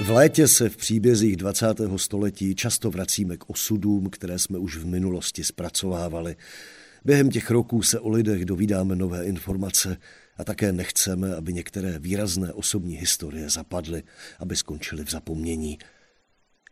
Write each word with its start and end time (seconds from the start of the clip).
V 0.00 0.10
létě 0.10 0.48
se 0.48 0.68
v 0.68 0.76
příbězích 0.76 1.36
20. 1.36 1.66
století 1.96 2.54
často 2.54 2.90
vracíme 2.90 3.36
k 3.36 3.50
osudům, 3.50 4.10
které 4.10 4.38
jsme 4.38 4.58
už 4.58 4.76
v 4.76 4.86
minulosti 4.86 5.44
zpracovávali. 5.44 6.36
Během 7.04 7.30
těch 7.30 7.50
roků 7.50 7.82
se 7.82 8.00
o 8.00 8.08
lidech 8.08 8.44
dovídáme 8.44 8.96
nové 8.96 9.24
informace 9.24 9.96
a 10.36 10.44
také 10.44 10.72
nechceme, 10.72 11.34
aby 11.34 11.52
některé 11.52 11.98
výrazné 11.98 12.52
osobní 12.52 12.96
historie 12.96 13.50
zapadly, 13.50 14.02
aby 14.38 14.56
skončily 14.56 15.04
v 15.04 15.10
zapomnění. 15.10 15.78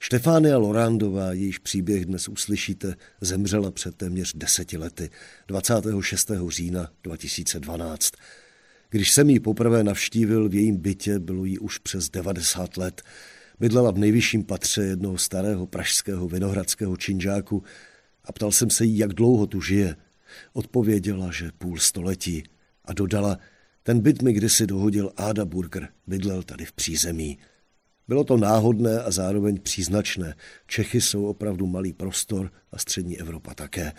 Štefánia 0.00 0.58
Lorándová, 0.58 1.32
jejíž 1.32 1.58
příběh 1.58 2.04
dnes 2.04 2.28
uslyšíte, 2.28 2.94
zemřela 3.20 3.70
před 3.70 3.96
téměř 3.96 4.32
deseti 4.36 4.76
lety, 4.76 5.10
26. 5.48 6.30
října 6.48 6.88
2012. 7.02 8.12
Když 8.90 9.12
jsem 9.12 9.30
ji 9.30 9.40
poprvé 9.40 9.84
navštívil 9.84 10.48
v 10.48 10.54
jejím 10.54 10.76
bytě, 10.76 11.18
bylo 11.18 11.44
jí 11.44 11.58
už 11.58 11.78
přes 11.78 12.10
90 12.10 12.76
let. 12.76 13.02
Bydlela 13.60 13.90
v 13.90 13.98
nejvyšším 13.98 14.44
patře 14.44 14.82
jednoho 14.82 15.18
starého 15.18 15.66
pražského 15.66 16.28
vinohradského 16.28 16.96
činžáku 16.96 17.62
a 18.24 18.32
ptal 18.32 18.52
jsem 18.52 18.70
se 18.70 18.84
jí, 18.84 18.98
jak 18.98 19.12
dlouho 19.12 19.46
tu 19.46 19.60
žije. 19.60 19.96
Odpověděla, 20.52 21.30
že 21.32 21.50
půl 21.58 21.78
století 21.78 22.44
a 22.84 22.92
dodala, 22.92 23.38
ten 23.82 24.00
byt 24.00 24.22
mi 24.22 24.32
kdysi 24.32 24.66
dohodil 24.66 25.12
Áda 25.16 25.44
Burger, 25.44 25.88
bydlel 26.06 26.42
tady 26.42 26.64
v 26.64 26.72
přízemí. 26.72 27.38
Bylo 28.08 28.24
to 28.24 28.36
náhodné 28.36 29.02
a 29.02 29.10
zároveň 29.10 29.60
příznačné. 29.60 30.34
Čechy 30.66 31.00
jsou 31.00 31.26
opravdu 31.26 31.66
malý 31.66 31.92
prostor 31.92 32.52
a 32.72 32.78
střední 32.78 33.20
Evropa 33.20 33.54
také. 33.54 33.92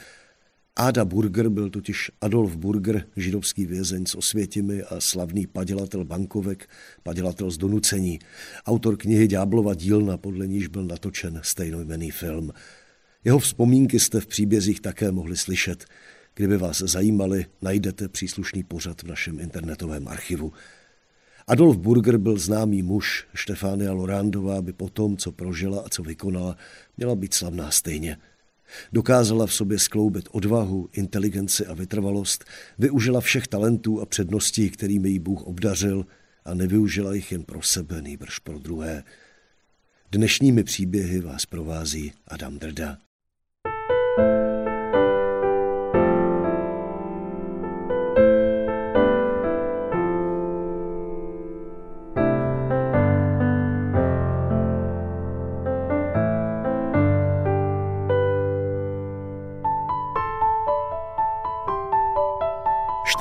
Áda 0.75 1.05
Burger 1.05 1.49
byl 1.49 1.69
totiž 1.69 2.11
Adolf 2.21 2.55
Burger, 2.55 3.05
židovský 3.15 3.65
vězeň 3.65 4.05
s 4.05 4.15
osvětimi 4.15 4.83
a 4.83 4.99
slavný 4.99 5.47
padělatel 5.47 6.05
bankovek, 6.05 6.69
padělatel 7.03 7.51
z 7.51 7.57
donucení, 7.57 8.19
autor 8.65 8.97
knihy 8.97 9.27
Ďáblova 9.27 9.73
dílna, 9.73 10.17
podle 10.17 10.47
níž 10.47 10.67
byl 10.67 10.83
natočen 10.83 11.39
stejnojmený 11.43 12.11
film. 12.11 12.51
Jeho 13.23 13.39
vzpomínky 13.39 13.99
jste 13.99 14.19
v 14.19 14.27
příbězích 14.27 14.81
také 14.81 15.11
mohli 15.11 15.37
slyšet. 15.37 15.85
Kdyby 16.35 16.57
vás 16.57 16.77
zajímali, 16.77 17.45
najdete 17.61 18.09
příslušný 18.09 18.63
pořad 18.63 19.03
v 19.03 19.07
našem 19.07 19.39
internetovém 19.39 20.07
archivu. 20.07 20.53
Adolf 21.47 21.77
Burger 21.77 22.17
byl 22.17 22.37
známý 22.37 22.81
muž, 22.81 23.27
Štefánia 23.33 23.93
Lorándová 23.93 24.61
by 24.61 24.73
po 24.73 24.89
tom, 24.89 25.17
co 25.17 25.31
prožila 25.31 25.81
a 25.85 25.89
co 25.89 26.03
vykonala, 26.03 26.57
měla 26.97 27.15
být 27.15 27.33
slavná 27.33 27.71
stejně– 27.71 28.17
Dokázala 28.93 29.47
v 29.47 29.53
sobě 29.53 29.79
skloubit 29.79 30.29
odvahu, 30.31 30.89
inteligenci 30.93 31.65
a 31.65 31.73
vytrvalost, 31.73 32.45
využila 32.79 33.21
všech 33.21 33.47
talentů 33.47 34.01
a 34.01 34.05
předností, 34.05 34.69
kterými 34.69 35.09
jí 35.09 35.19
Bůh 35.19 35.43
obdařil 35.43 36.05
a 36.45 36.53
nevyužila 36.53 37.13
jich 37.13 37.31
jen 37.31 37.43
pro 37.43 37.61
sebe, 37.61 38.01
nejbrž 38.01 38.39
pro 38.39 38.59
druhé. 38.59 39.03
Dnešními 40.11 40.63
příběhy 40.63 41.21
vás 41.21 41.45
provází 41.45 42.13
Adam 42.27 42.59
Drda. 42.59 42.97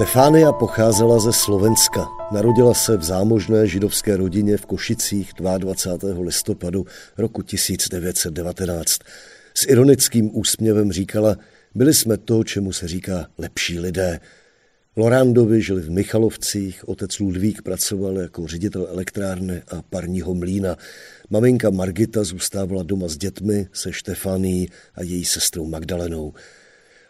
Štefánia 0.01 0.53
pocházela 0.53 1.21
ze 1.21 1.33
Slovenska. 1.33 2.09
Narodila 2.33 2.75
se 2.75 2.97
v 2.97 3.03
zámožné 3.03 3.67
židovské 3.67 4.17
rodině 4.17 4.57
v 4.57 4.67
Košicích 4.67 5.33
22. 5.37 6.25
listopadu 6.25 6.87
roku 7.19 7.43
1919. 7.43 8.99
S 9.55 9.67
ironickým 9.67 10.31
úsměvem 10.33 10.93
říkala, 10.93 11.37
byli 11.75 11.95
jsme 11.95 12.17
to, 12.17 12.45
čemu 12.45 12.73
se 12.73 12.89
říká 12.89 13.27
lepší 13.39 13.79
lidé. 13.79 14.21
Lorándovi 14.97 15.63
žili 15.63 15.81
v 15.83 15.91
Michalovcích, 15.91 16.89
otec 16.89 17.19
Ludvík 17.19 17.63
pracoval 17.63 18.19
jako 18.19 18.47
ředitel 18.47 18.87
elektrárny 18.91 19.63
a 19.69 19.83
parního 19.83 20.35
mlína. 20.35 20.77
Maminka 21.31 21.71
Margita 21.71 22.25
zůstávala 22.25 22.83
doma 22.83 23.09
s 23.09 23.17
dětmi, 23.17 23.69
se 23.73 23.93
Štefánií 23.93 24.71
a 24.95 25.03
její 25.03 25.25
sestrou 25.25 25.67
Magdalenou. 25.67 26.33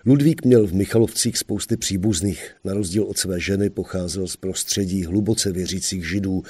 Ludvík 0.06 0.44
měl 0.44 0.66
v 0.66 0.74
Michalovcích 0.74 1.38
spousty 1.38 1.76
příbuzných. 1.76 2.56
Na 2.64 2.74
rozdíl 2.74 3.04
od 3.04 3.18
své 3.18 3.40
ženy 3.40 3.70
pocházel 3.70 4.28
z 4.28 4.36
prostředí 4.36 5.04
hluboce 5.04 5.52
věřících 5.52 6.08
židů. 6.08 6.42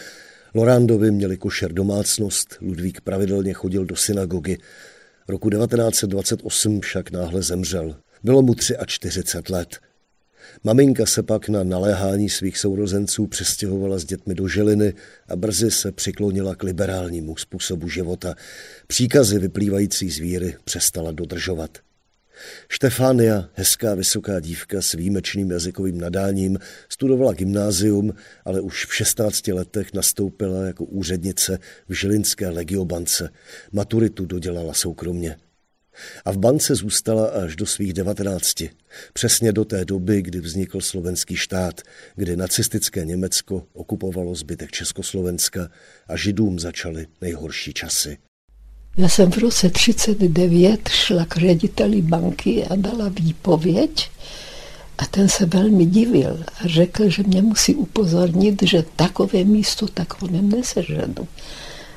Lorándovi 0.55 1.11
měli 1.11 1.37
košer 1.37 1.73
domácnost, 1.73 2.57
Ludvík 2.61 3.01
pravidelně 3.01 3.53
chodil 3.53 3.85
do 3.85 3.97
synagogy. 3.97 4.59
Roku 5.29 5.51
1928 5.51 6.81
však 6.81 7.11
náhle 7.11 7.43
zemřel. 7.43 7.97
Bylo 8.23 8.43
mu 8.43 8.55
43 8.87 9.53
let. 9.53 9.79
Maminka 10.65 11.07
se 11.07 11.23
pak 11.23 11.49
na 11.49 11.65
naléhání 11.65 12.29
svých 12.29 12.59
sourozenců 12.59 13.27
přestěhovala 13.27 13.99
s 13.99 14.05
dětmi 14.05 14.35
do 14.35 14.49
Želiny 14.49 14.95
a 15.29 15.37
brzy 15.37 15.71
se 15.71 15.93
přiklonila 15.93 16.55
k 16.55 16.63
liberálnímu 16.63 17.37
způsobu 17.37 17.89
života. 17.89 18.35
Příkazy 18.87 19.39
vyplývající 19.39 20.11
z 20.11 20.19
víry 20.19 20.57
přestala 20.65 21.13
dodržovat. 21.13 21.79
Štefánia, 22.69 23.49
hezká 23.55 23.95
vysoká 23.95 24.41
dívka 24.41 24.83
s 24.83 24.93
výjimečným 24.93 25.51
jazykovým 25.51 26.01
nadáním, 26.01 26.59
studovala 26.89 27.33
gymnázium, 27.33 28.15
ale 28.45 28.61
už 28.61 28.87
v 28.87 28.95
16 28.95 29.49
letech 29.49 29.95
nastoupila 29.95 30.65
jako 30.65 30.85
úřednice 30.85 31.59
v 31.89 31.93
Žilinské 31.93 32.49
legiobance. 32.49 33.31
Maturitu 33.73 34.27
dodělala 34.27 34.75
soukromně. 34.75 35.37
A 36.25 36.33
v 36.33 36.39
bance 36.39 36.75
zůstala 36.75 37.27
až 37.27 37.57
do 37.57 37.67
svých 37.67 37.93
devatenácti. 37.93 38.71
Přesně 39.13 39.53
do 39.53 39.65
té 39.65 39.85
doby, 39.85 40.23
kdy 40.23 40.41
vznikl 40.41 40.81
slovenský 40.81 41.37
štát, 41.37 41.81
kdy 42.17 42.37
nacistické 42.37 43.05
Německo 43.05 43.67
okupovalo 43.73 44.35
zbytek 44.35 44.71
Československa 44.71 45.71
a 46.09 46.17
židům 46.17 46.59
začaly 46.59 47.07
nejhorší 47.21 47.73
časy. 47.73 48.19
Já 48.97 49.09
jsem 49.09 49.31
v 49.31 49.39
roce 49.39 49.71
39 49.71 50.89
šla 50.89 51.25
k 51.25 51.37
řediteli 51.37 52.03
banky 52.03 52.65
a 52.67 52.77
dala 52.77 53.09
výpověď 53.09 54.11
a 54.99 55.07
ten 55.07 55.29
se 55.29 55.47
velmi 55.47 55.87
divil 55.87 56.45
a 56.61 56.69
řekl, 56.69 57.11
že 57.11 57.23
mě 57.23 57.43
musí 57.43 57.75
upozornit, 57.75 58.63
že 58.63 58.85
takové 58.97 59.45
místo 59.45 59.87
takovém 59.89 60.49
neseženu. 60.49 61.29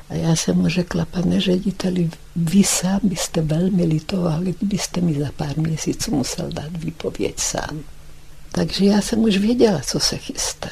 A 0.08 0.14
já 0.14 0.36
jsem 0.36 0.56
mu 0.56 0.68
řekla, 0.68 1.04
pane 1.04 1.40
řediteli, 1.40 2.10
vy 2.36 2.64
sám 2.64 3.00
byste 3.02 3.40
velmi 3.40 3.84
litovali, 3.84 4.54
kdybyste 4.58 5.00
mi 5.00 5.20
za 5.20 5.32
pár 5.36 5.58
měsíců 5.58 6.16
musel 6.16 6.48
dát 6.52 6.76
výpověď 6.76 7.38
sám. 7.38 7.80
Takže 8.52 8.84
já 8.84 9.00
jsem 9.00 9.18
už 9.18 9.36
věděla, 9.36 9.80
co 9.80 10.00
se 10.00 10.16
chystá. 10.16 10.70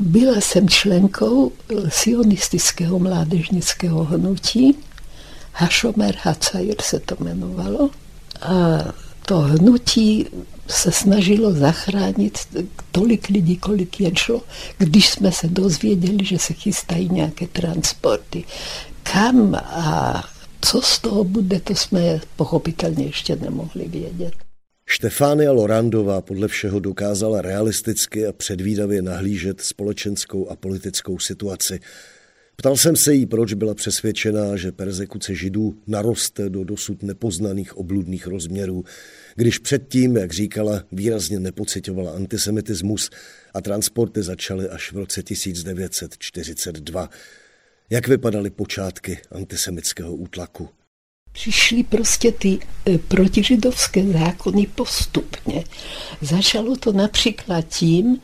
Byla 0.00 0.40
jsem 0.40 0.68
členkou 0.68 1.52
sionistického 1.88 2.98
mládežnického 2.98 4.04
hnutí 4.04 4.76
Hašomer 5.58 6.14
Hacair 6.20 6.74
se 6.82 7.00
to 7.00 7.16
jmenovalo. 7.20 7.90
A 8.42 8.78
to 9.26 9.38
hnutí 9.38 10.26
se 10.68 10.92
snažilo 10.92 11.52
zachránit 11.52 12.38
tolik 12.92 13.28
lidí, 13.28 13.56
kolik 13.56 14.00
jen 14.00 14.16
šlo, 14.16 14.42
když 14.78 15.08
jsme 15.08 15.32
se 15.32 15.48
dozvěděli, 15.48 16.24
že 16.24 16.38
se 16.38 16.52
chystají 16.52 17.08
nějaké 17.08 17.46
transporty. 17.46 18.44
Kam 19.02 19.54
a 19.54 20.24
co 20.60 20.82
z 20.82 20.98
toho 20.98 21.24
bude, 21.24 21.60
to 21.60 21.74
jsme 21.74 22.20
pochopitelně 22.36 23.04
ještě 23.04 23.36
nemohli 23.36 23.88
vědět. 23.88 24.32
Štefánia 24.88 25.52
Lorandová 25.52 26.20
podle 26.20 26.48
všeho 26.48 26.80
dokázala 26.80 27.42
realisticky 27.42 28.26
a 28.26 28.32
předvídavě 28.32 29.02
nahlížet 29.02 29.60
společenskou 29.60 30.48
a 30.48 30.56
politickou 30.56 31.18
situaci. 31.18 31.80
Ptal 32.56 32.76
jsem 32.76 32.96
se 32.96 33.14
jí, 33.14 33.26
proč 33.26 33.52
byla 33.52 33.74
přesvědčená, 33.74 34.56
že 34.56 34.72
persekuce 34.72 35.34
židů 35.34 35.78
naroste 35.86 36.50
do 36.50 36.64
dosud 36.64 37.02
nepoznaných 37.02 37.76
obludných 37.76 38.26
rozměrů, 38.26 38.84
když 39.34 39.58
předtím, 39.58 40.16
jak 40.16 40.32
říkala, 40.32 40.82
výrazně 40.92 41.40
nepocitovala 41.40 42.12
antisemitismus 42.12 43.10
a 43.54 43.60
transporty 43.60 44.22
začaly 44.22 44.68
až 44.68 44.92
v 44.92 44.96
roce 44.96 45.22
1942. 45.22 47.10
Jak 47.90 48.08
vypadaly 48.08 48.50
počátky 48.50 49.18
antisemického 49.30 50.14
útlaku? 50.14 50.68
Přišly 51.32 51.82
prostě 51.82 52.32
ty 52.32 52.58
e, 52.88 52.98
protižidovské 52.98 54.12
zákony 54.12 54.66
postupně. 54.66 55.64
Začalo 56.20 56.76
to 56.76 56.92
například 56.92 57.62
tím, 57.68 58.20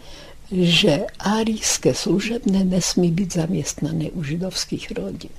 že 0.53 1.01
árijské 1.19 1.95
služebné 1.95 2.65
nesmí 2.65 3.11
být 3.11 3.33
zaměstnané 3.35 4.11
u 4.11 4.23
židovských 4.23 4.91
rodin. 4.91 5.31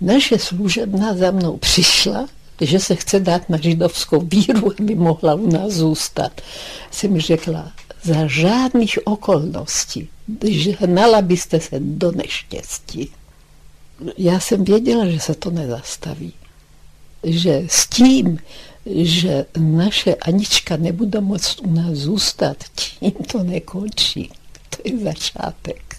Naše 0.00 0.38
služebná 0.38 1.16
za 1.16 1.30
mnou 1.30 1.56
přišla, 1.56 2.28
že 2.60 2.80
se 2.80 2.96
chce 2.96 3.20
dát 3.20 3.50
na 3.50 3.58
židovskou 3.58 4.20
víru, 4.20 4.72
aby 4.80 4.94
mohla 4.94 5.34
u 5.34 5.50
nás 5.50 5.72
zůstat. 5.72 6.40
Jsem 6.90 7.20
řekla, 7.20 7.72
za 8.02 8.26
žádných 8.26 8.98
okolností, 9.04 10.08
hnala 10.78 11.22
byste 11.22 11.60
se 11.60 11.76
do 11.80 12.12
neštěstí. 12.12 13.10
Já 14.18 14.40
jsem 14.40 14.64
věděla, 14.64 15.06
že 15.06 15.20
se 15.20 15.34
to 15.34 15.50
nezastaví. 15.50 16.32
Že 17.22 17.62
s 17.66 17.86
tím, 17.86 18.38
že 18.86 19.46
naše 19.58 20.14
Anička 20.14 20.76
nebude 20.76 21.20
moct 21.20 21.60
u 21.60 21.74
nás 21.74 21.92
zůstat, 21.92 22.56
tím 22.74 23.12
to 23.12 23.42
nekončí. 23.42 24.30
To 24.70 24.88
je 24.88 24.98
začátek. 24.98 25.94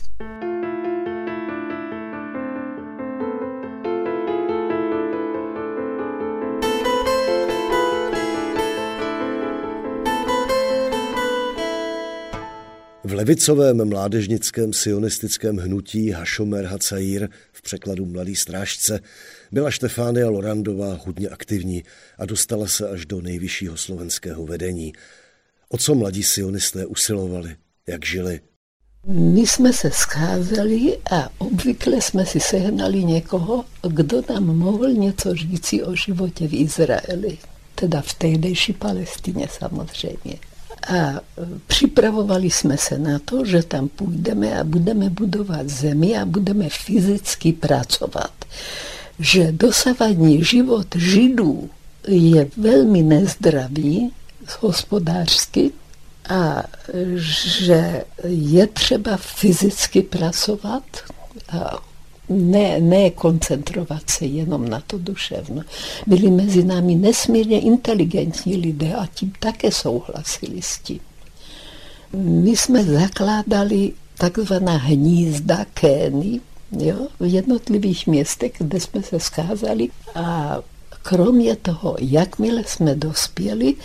V 13.05 13.13
levicovém 13.13 13.89
mládežnickém 13.89 14.73
sionistickém 14.73 15.57
hnutí 15.57 16.11
Hašomer 16.11 16.65
Hacaír 16.65 17.27
v 17.27 17.44
překladu 17.65 18.05
Mladý 18.05 18.35
strážce 18.35 18.99
byla 19.51 19.71
Štefánia 19.71 20.29
Lorandová 20.29 20.99
hodně 21.05 21.29
aktivní 21.29 21.83
a 22.17 22.25
dostala 22.25 22.67
se 22.67 22.89
až 22.89 23.05
do 23.05 23.21
nejvyššího 23.21 23.77
slovenského 23.77 24.45
vedení. 24.45 24.93
O 25.69 25.77
co 25.77 25.95
mladí 25.95 26.23
sionisté 26.23 26.85
usilovali? 26.85 27.55
Jak 27.87 28.05
žili? 28.05 28.39
My 29.07 29.47
jsme 29.47 29.73
se 29.73 29.91
scházeli 29.91 30.97
a 31.11 31.29
obvykle 31.37 32.01
jsme 32.01 32.25
si 32.25 32.39
sehnali 32.39 33.03
někoho, 33.03 33.65
kdo 33.87 34.21
nám 34.29 34.43
mohl 34.43 34.93
něco 34.93 35.35
říci 35.35 35.83
o 35.83 35.95
životě 35.95 36.47
v 36.47 36.53
Izraeli, 36.53 37.37
teda 37.75 38.01
v 38.01 38.13
tehdejší 38.13 38.73
Palestině 38.73 39.47
samozřejmě. 39.51 40.39
A 40.87 41.21
připravovali 41.67 42.49
jsme 42.51 42.77
se 42.77 42.97
na 42.97 43.19
to, 43.19 43.45
že 43.45 43.63
tam 43.63 43.87
půjdeme 43.87 44.59
a 44.59 44.63
budeme 44.63 45.09
budovat 45.09 45.69
zemi 45.69 46.17
a 46.17 46.25
budeme 46.25 46.69
fyzicky 46.69 47.53
pracovat. 47.53 48.31
Že 49.19 49.51
dosavadní 49.51 50.43
život 50.43 50.87
Židů 50.95 51.69
je 52.07 52.47
velmi 52.57 53.03
nezdravý 53.03 54.11
hospodářsky 54.59 55.71
a 56.29 56.63
že 57.15 58.03
je 58.23 58.67
třeba 58.67 59.17
fyzicky 59.17 60.01
pracovat 60.01 60.83
a 61.49 61.83
ne, 62.29 62.79
ne 62.79 63.09
koncentrovat 63.09 64.09
se 64.09 64.25
jenom 64.25 64.69
na 64.69 64.83
to 64.87 64.97
duševno. 64.97 65.61
Byli 66.07 66.31
mezi 66.31 66.63
námi 66.63 66.95
nesmírně 66.95 67.59
inteligentní 67.59 68.57
lidé 68.57 68.93
a 68.93 69.05
tím 69.05 69.33
také 69.39 69.71
souhlasili 69.71 70.61
s 70.61 70.79
tím. 70.79 70.99
My 72.13 72.57
jsme 72.57 72.83
zakládali 72.83 73.93
takzvaná 74.17 74.77
hnízda 74.77 75.65
kény 75.73 76.39
jo, 76.71 77.07
v 77.19 77.33
jednotlivých 77.33 78.07
městech, 78.07 78.51
kde 78.57 78.79
jsme 78.79 79.03
se 79.03 79.19
scházeli 79.19 79.89
a 80.15 80.57
kromě 81.03 81.55
toho, 81.55 81.95
jakmile 81.99 82.63
jsme 82.67 82.95
dospěli, 82.95 83.75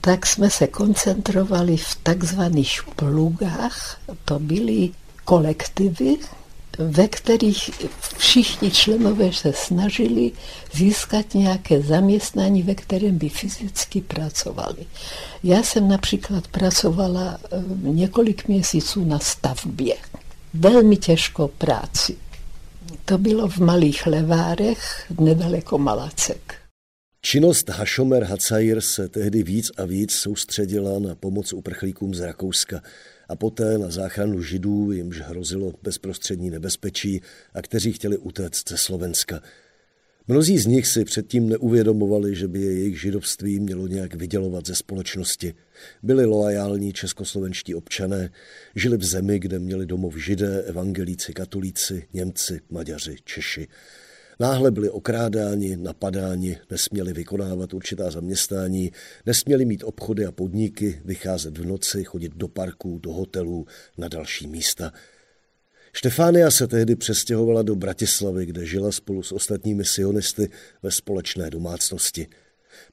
tak 0.00 0.26
jsme 0.26 0.50
se 0.50 0.66
koncentrovali 0.66 1.76
v 1.76 1.98
takzvaných 2.02 2.80
plugách, 2.96 4.00
to 4.24 4.38
byly 4.38 4.90
kolektivy, 5.24 6.16
ve 6.78 7.08
kterých 7.08 7.70
všichni 8.18 8.70
členové 8.70 9.32
se 9.32 9.52
snažili 9.52 10.32
získat 10.72 11.34
nějaké 11.34 11.82
zaměstnání, 11.82 12.62
ve 12.62 12.74
kterém 12.74 13.18
by 13.18 13.28
fyzicky 13.28 14.00
pracovali. 14.00 14.86
Já 15.42 15.62
jsem 15.62 15.88
například 15.88 16.48
pracovala 16.48 17.38
eh, 17.44 17.62
několik 17.82 18.48
měsíců 18.48 19.04
na 19.04 19.18
stavbě. 19.18 19.94
Velmi 20.54 20.96
těžkou 20.96 21.48
práci. 21.48 22.16
To 23.04 23.18
bylo 23.18 23.48
v 23.48 23.58
Malých 23.58 24.06
Levárech, 24.06 25.12
nedaleko 25.20 25.78
Malacek. 25.78 26.54
Činnost 27.24 27.68
Hašomer 27.68 28.24
Hacair 28.24 28.80
se 28.80 29.08
tehdy 29.08 29.42
víc 29.42 29.70
a 29.76 29.84
víc 29.84 30.12
soustředila 30.12 30.98
na 30.98 31.14
pomoc 31.14 31.52
uprchlíkům 31.52 32.14
z 32.14 32.20
Rakouska 32.20 32.82
a 33.32 33.36
poté 33.36 33.78
na 33.78 33.90
záchranu 33.90 34.42
židů, 34.42 34.92
jimž 34.92 35.20
hrozilo 35.20 35.72
bezprostřední 35.82 36.50
nebezpečí 36.50 37.20
a 37.54 37.62
kteří 37.62 37.92
chtěli 37.92 38.18
utéct 38.18 38.68
ze 38.68 38.76
Slovenska. 38.76 39.40
Mnozí 40.28 40.58
z 40.58 40.66
nich 40.66 40.86
si 40.86 41.04
předtím 41.04 41.48
neuvědomovali, 41.48 42.34
že 42.34 42.48
by 42.48 42.60
je 42.60 42.72
jejich 42.72 43.00
židovství 43.00 43.60
mělo 43.60 43.86
nějak 43.86 44.14
vydělovat 44.14 44.66
ze 44.66 44.74
společnosti. 44.74 45.54
Byli 46.02 46.24
loajální 46.24 46.92
českoslovenští 46.92 47.74
občané, 47.74 48.30
žili 48.74 48.96
v 48.96 49.04
zemi, 49.04 49.38
kde 49.38 49.58
měli 49.58 49.86
domov 49.86 50.16
židé, 50.16 50.62
evangelíci, 50.62 51.32
katolíci, 51.32 52.08
Němci, 52.12 52.60
Maďaři, 52.70 53.16
Češi. 53.24 53.68
Náhle 54.40 54.70
byli 54.70 54.90
okrádáni, 54.90 55.76
napadáni, 55.76 56.58
nesměli 56.70 57.12
vykonávat 57.12 57.74
určitá 57.74 58.10
zaměstnání, 58.10 58.92
nesměli 59.26 59.64
mít 59.64 59.84
obchody 59.84 60.26
a 60.26 60.32
podniky, 60.32 61.02
vycházet 61.04 61.58
v 61.58 61.64
noci, 61.64 62.04
chodit 62.04 62.32
do 62.36 62.48
parků, 62.48 62.98
do 62.98 63.12
hotelů, 63.12 63.66
na 63.98 64.08
další 64.08 64.46
místa. 64.46 64.92
Štefánia 65.92 66.50
se 66.50 66.66
tehdy 66.66 66.96
přestěhovala 66.96 67.62
do 67.62 67.74
Bratislavy, 67.74 68.46
kde 68.46 68.66
žila 68.66 68.92
spolu 68.92 69.22
s 69.22 69.32
ostatními 69.32 69.84
sionisty 69.84 70.50
ve 70.82 70.90
společné 70.90 71.50
domácnosti. 71.50 72.26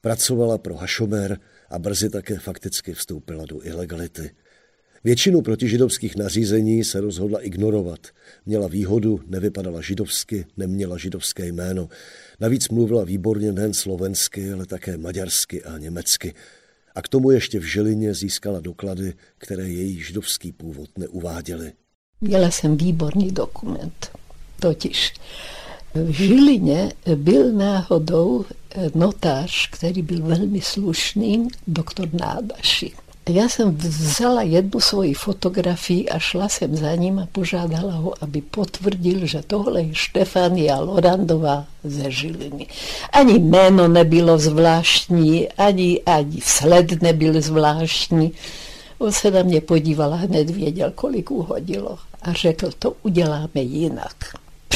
Pracovala 0.00 0.58
pro 0.58 0.74
Hašomer 0.74 1.38
a 1.70 1.78
brzy 1.78 2.10
také 2.10 2.38
fakticky 2.38 2.92
vstoupila 2.92 3.44
do 3.46 3.66
ilegality. 3.66 4.30
Většinu 5.04 5.42
protižidovských 5.42 6.16
nařízení 6.16 6.84
se 6.84 7.00
rozhodla 7.00 7.40
ignorovat. 7.40 8.00
Měla 8.46 8.68
výhodu, 8.68 9.20
nevypadala 9.26 9.80
židovsky, 9.80 10.46
neměla 10.56 10.98
židovské 10.98 11.46
jméno. 11.46 11.88
Navíc 12.40 12.68
mluvila 12.68 13.04
výborně 13.04 13.52
nejen 13.52 13.74
slovensky, 13.74 14.52
ale 14.52 14.66
také 14.66 14.96
maďarsky 14.96 15.64
a 15.64 15.78
německy. 15.78 16.34
A 16.94 17.02
k 17.02 17.08
tomu 17.08 17.30
ještě 17.30 17.60
v 17.60 17.62
Žilině 17.62 18.14
získala 18.14 18.60
doklady, 18.60 19.14
které 19.38 19.68
její 19.68 20.02
židovský 20.02 20.52
původ 20.52 20.98
neuváděly. 20.98 21.72
Měla 22.20 22.50
jsem 22.50 22.76
výborný 22.76 23.30
dokument. 23.30 24.10
Totiž 24.60 25.14
v 25.94 26.10
Žilině 26.10 26.92
byl 27.14 27.52
náhodou 27.52 28.44
notář, 28.94 29.70
který 29.70 30.02
byl 30.02 30.22
velmi 30.22 30.60
slušný, 30.60 31.48
doktor 31.66 32.08
Nádaši. 32.14 32.92
Já 33.32 33.48
jsem 33.48 33.76
vzala 33.76 34.42
jednu 34.42 34.80
svoji 34.80 35.14
fotografii 35.14 36.08
a 36.08 36.18
šla 36.18 36.48
jsem 36.48 36.76
za 36.76 36.94
ním 36.94 37.18
a 37.18 37.28
požádala 37.32 37.92
ho, 37.92 38.14
aby 38.20 38.40
potvrdil, 38.40 39.26
že 39.26 39.42
tohle 39.46 39.82
je 39.82 39.94
Štefania 39.94 40.80
Lorandová 40.80 41.64
ze 41.84 42.10
Žiliny. 42.10 42.66
Ani 43.12 43.38
jméno 43.38 43.88
nebylo 43.88 44.38
zvláštní, 44.38 45.48
ani, 45.48 46.00
ani 46.06 46.40
sled 46.42 47.02
nebyl 47.02 47.42
zvláštní. 47.42 48.32
On 48.98 49.12
se 49.12 49.30
na 49.30 49.42
mě 49.42 49.60
podíval 49.60 50.14
a 50.14 50.16
hned 50.16 50.50
věděl, 50.50 50.92
kolik 50.94 51.30
uhodilo. 51.30 51.98
A 52.22 52.32
řekl, 52.32 52.70
to 52.78 52.92
uděláme 53.02 53.60
jinak 53.62 54.14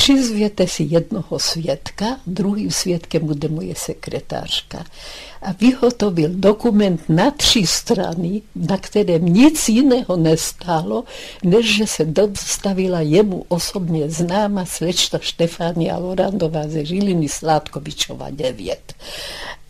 přizvěte 0.05 0.67
si 0.67 0.87
jednoho 0.91 1.39
svědka, 1.39 2.05
druhým 2.27 2.71
svědkem 2.71 3.27
bude 3.27 3.49
moje 3.49 3.75
sekretářka. 3.75 4.85
A 5.43 5.53
vyhotovil 5.53 6.31
dokument 6.33 7.01
na 7.09 7.31
tři 7.31 7.67
strany, 7.67 8.43
na 8.55 8.77
kterém 8.77 9.25
nic 9.25 9.69
jiného 9.69 10.17
nestálo, 10.17 11.05
než 11.45 11.77
že 11.77 11.87
se 11.87 12.05
dostavila 12.05 13.01
jemu 13.01 13.45
osobně 13.49 14.11
známa 14.11 14.65
slečta 14.65 15.19
Štefánia 15.21 15.97
Lorandová 15.97 16.69
ze 16.69 16.85
Žiliny 16.85 17.29
Sládkovičova 17.29 18.31
9 18.31 18.95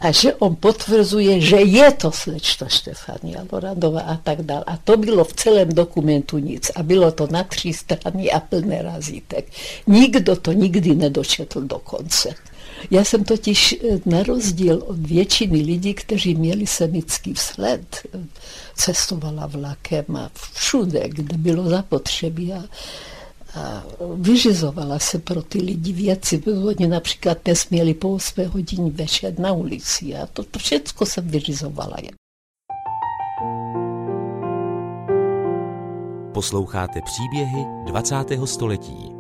a 0.05 0.13
že 0.13 0.35
on 0.35 0.53
potvrzuje, 0.57 1.41
že 1.41 1.65
je 1.65 1.89
to 1.97 2.13
slečta 2.13 2.69
Štefania 2.69 3.47
Lorandová 3.49 4.01
a 4.01 4.17
tak 4.21 4.43
dále. 4.43 4.65
A 4.67 4.77
to 4.77 4.97
bylo 4.97 5.25
v 5.25 5.33
celém 5.33 5.69
dokumentu 5.73 6.39
nic. 6.39 6.71
A 6.77 6.83
bylo 6.83 7.09
to 7.13 7.27
na 7.31 7.45
tři 7.45 7.73
strany 7.73 8.31
a 8.31 8.41
plné 8.41 8.83
razítek. 8.83 9.49
Nikdo 9.87 10.24
to 10.25 10.53
nikdy 10.53 10.95
nedočetl 10.95 11.61
do 11.61 11.79
konce. 11.79 12.35
Já 12.91 13.05
jsem 13.05 13.25
totiž 13.25 13.73
eh, 13.73 14.01
na 14.07 14.23
rozdíl 14.23 14.83
od 14.87 14.99
většiny 14.99 15.61
lidí, 15.61 15.95
kteří 15.95 16.35
měli 16.35 16.67
semický 16.67 17.33
vzhled, 17.33 18.07
cestovala 18.75 19.47
vlakem 19.47 20.17
a 20.17 20.31
všude, 20.53 21.09
kde 21.09 21.37
bylo 21.37 21.69
zapotřebí. 21.69 22.53
A, 22.53 22.65
a 23.55 23.85
vyřizovala 24.17 24.99
se 24.99 25.19
pro 25.19 25.43
ty 25.43 25.59
lidi 25.59 25.93
věci. 25.93 26.43
Oni 26.69 26.89
například 26.89 27.39
nesměli 27.47 27.95
po 27.95 28.13
8 28.13 28.45
hodině 28.45 28.91
večer 28.91 29.39
na 29.39 29.53
ulici 29.53 30.15
a 30.15 30.27
to, 30.27 30.43
to 30.43 30.59
všechno 30.59 31.07
jsem 31.07 31.29
vyřizovala. 31.29 31.97
Posloucháte 36.35 37.01
příběhy 37.03 37.65
20. 37.87 38.17
století. 38.45 39.14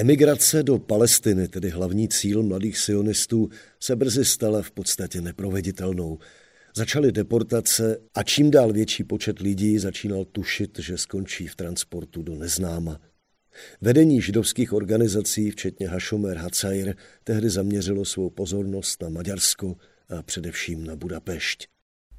Emigrace 0.00 0.62
do 0.62 0.78
Palestiny, 0.78 1.48
tedy 1.48 1.70
hlavní 1.70 2.08
cíl 2.08 2.42
mladých 2.42 2.78
sionistů, 2.78 3.50
se 3.80 3.96
brzy 3.96 4.24
stala 4.24 4.62
v 4.62 4.70
podstatě 4.70 5.20
neproveditelnou. 5.20 6.18
Začaly 6.76 7.12
deportace 7.12 7.98
a 8.14 8.22
čím 8.22 8.50
dál 8.50 8.72
větší 8.72 9.04
počet 9.04 9.38
lidí 9.38 9.78
začínal 9.78 10.24
tušit, 10.24 10.78
že 10.78 10.98
skončí 10.98 11.46
v 11.46 11.56
transportu 11.56 12.22
do 12.22 12.34
neznáma. 12.34 13.00
Vedení 13.80 14.22
židovských 14.22 14.72
organizací, 14.72 15.50
včetně 15.50 15.88
Hashomer 15.88 16.36
Hacair, 16.36 16.94
tehdy 17.24 17.50
zaměřilo 17.50 18.04
svou 18.04 18.30
pozornost 18.30 19.02
na 19.02 19.08
Maďarsko 19.08 19.76
a 20.08 20.22
především 20.22 20.86
na 20.86 20.96
Budapešť. 20.96 21.66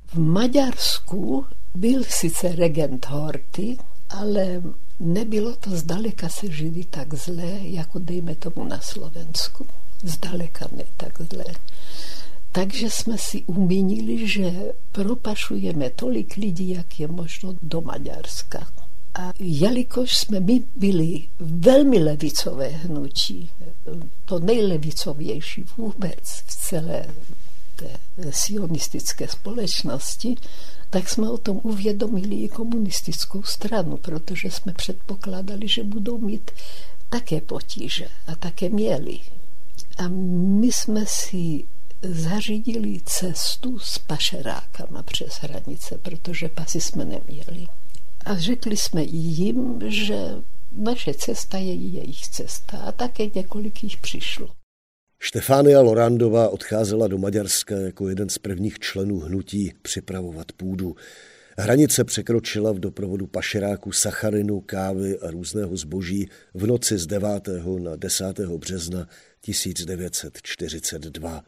V 0.06 0.20
Maďarsku 0.20 1.46
byl 1.76 2.04
sice 2.04 2.56
regent 2.56 3.06
Horty, 3.06 3.78
ale 4.10 4.62
nebylo 5.02 5.56
to 5.56 5.70
zdaleka 5.78 6.30
se 6.30 6.52
živí 6.52 6.86
tak 6.86 7.14
zlé, 7.14 7.60
jako 7.62 8.00
dejme 8.00 8.36
tomu 8.36 8.64
na 8.64 8.82
Slovensku. 8.82 9.66
Zdaleka 10.04 10.68
ne 10.78 10.84
tak 10.98 11.22
zlé. 11.22 11.46
Takže 12.52 12.90
jsme 12.90 13.18
si 13.18 13.44
umínili, 13.44 14.28
že 14.28 14.54
propašujeme 14.92 15.90
tolik 15.90 16.36
lidí, 16.36 16.70
jak 16.70 17.00
je 17.00 17.08
možno 17.08 17.56
do 17.62 17.82
Maďarska. 17.82 18.68
A 19.14 19.32
jelikož 19.40 20.18
jsme 20.18 20.40
my 20.40 20.64
byli 20.76 21.28
velmi 21.40 22.00
levicové 22.00 22.68
hnutí, 22.68 23.50
to 24.26 24.40
nejlevicovější 24.40 25.66
vůbec 25.78 26.20
v 26.24 26.68
celé 26.70 27.06
té 27.76 27.88
sionistické 28.32 29.28
společnosti, 29.28 30.36
tak 30.92 31.10
jsme 31.10 31.30
o 31.30 31.38
tom 31.38 31.60
uvědomili 31.64 32.36
i 32.36 32.50
komunistickou 32.50 33.44
stranu, 33.44 33.98
protože 33.98 34.52
jsme 34.52 34.74
předpokládali, 34.74 35.68
že 35.68 35.84
budou 35.84 36.18
mít 36.18 36.52
také 37.10 37.42
potíže 37.42 38.08
a 38.28 38.36
také 38.36 38.70
měli. 38.70 39.20
A 39.98 40.08
my 40.08 40.68
jsme 40.68 41.06
si 41.06 41.64
zařídili 42.02 43.02
cestu 43.06 43.80
s 43.80 43.98
pašerákama 43.98 45.04
přes 45.04 45.34
hranice, 45.42 45.98
protože 45.98 46.50
pasy 46.50 46.82
jsme 46.82 47.06
neměli. 47.06 47.68
A 48.26 48.38
řekli 48.38 48.78
jsme 48.78 49.04
jim, 49.04 49.82
že 49.88 50.36
naše 50.72 51.14
cesta 51.14 51.58
je 51.58 51.74
jejich 51.74 52.28
cesta 52.28 52.78
a 52.78 52.92
také 52.92 53.24
několik 53.36 53.84
jich 53.84 53.98
přišlo. 53.98 54.61
Štefánia 55.24 55.82
Lorandová 55.82 56.50
odcházela 56.50 57.08
do 57.08 57.18
Maďarska 57.18 57.76
jako 57.76 58.10
jeden 58.10 58.30
z 58.30 58.38
prvních 58.38 58.80
členů 58.80 59.20
hnutí 59.20 59.74
připravovat 59.82 60.52
půdu. 60.52 60.96
Hranice 61.58 62.04
překročila 62.04 62.72
v 62.72 62.80
doprovodu 62.80 63.28
pašeráků 63.28 63.92
sacharinu, 63.92 64.62
kávy 64.62 65.20
a 65.20 65.32
různého 65.32 65.78
zboží 65.78 66.30
v 66.54 66.68
noci 66.68 66.98
z 66.98 67.08
9. 67.08 67.50
na 67.80 67.96
10. 67.96 68.40
března 68.40 69.08
1942. 69.42 71.44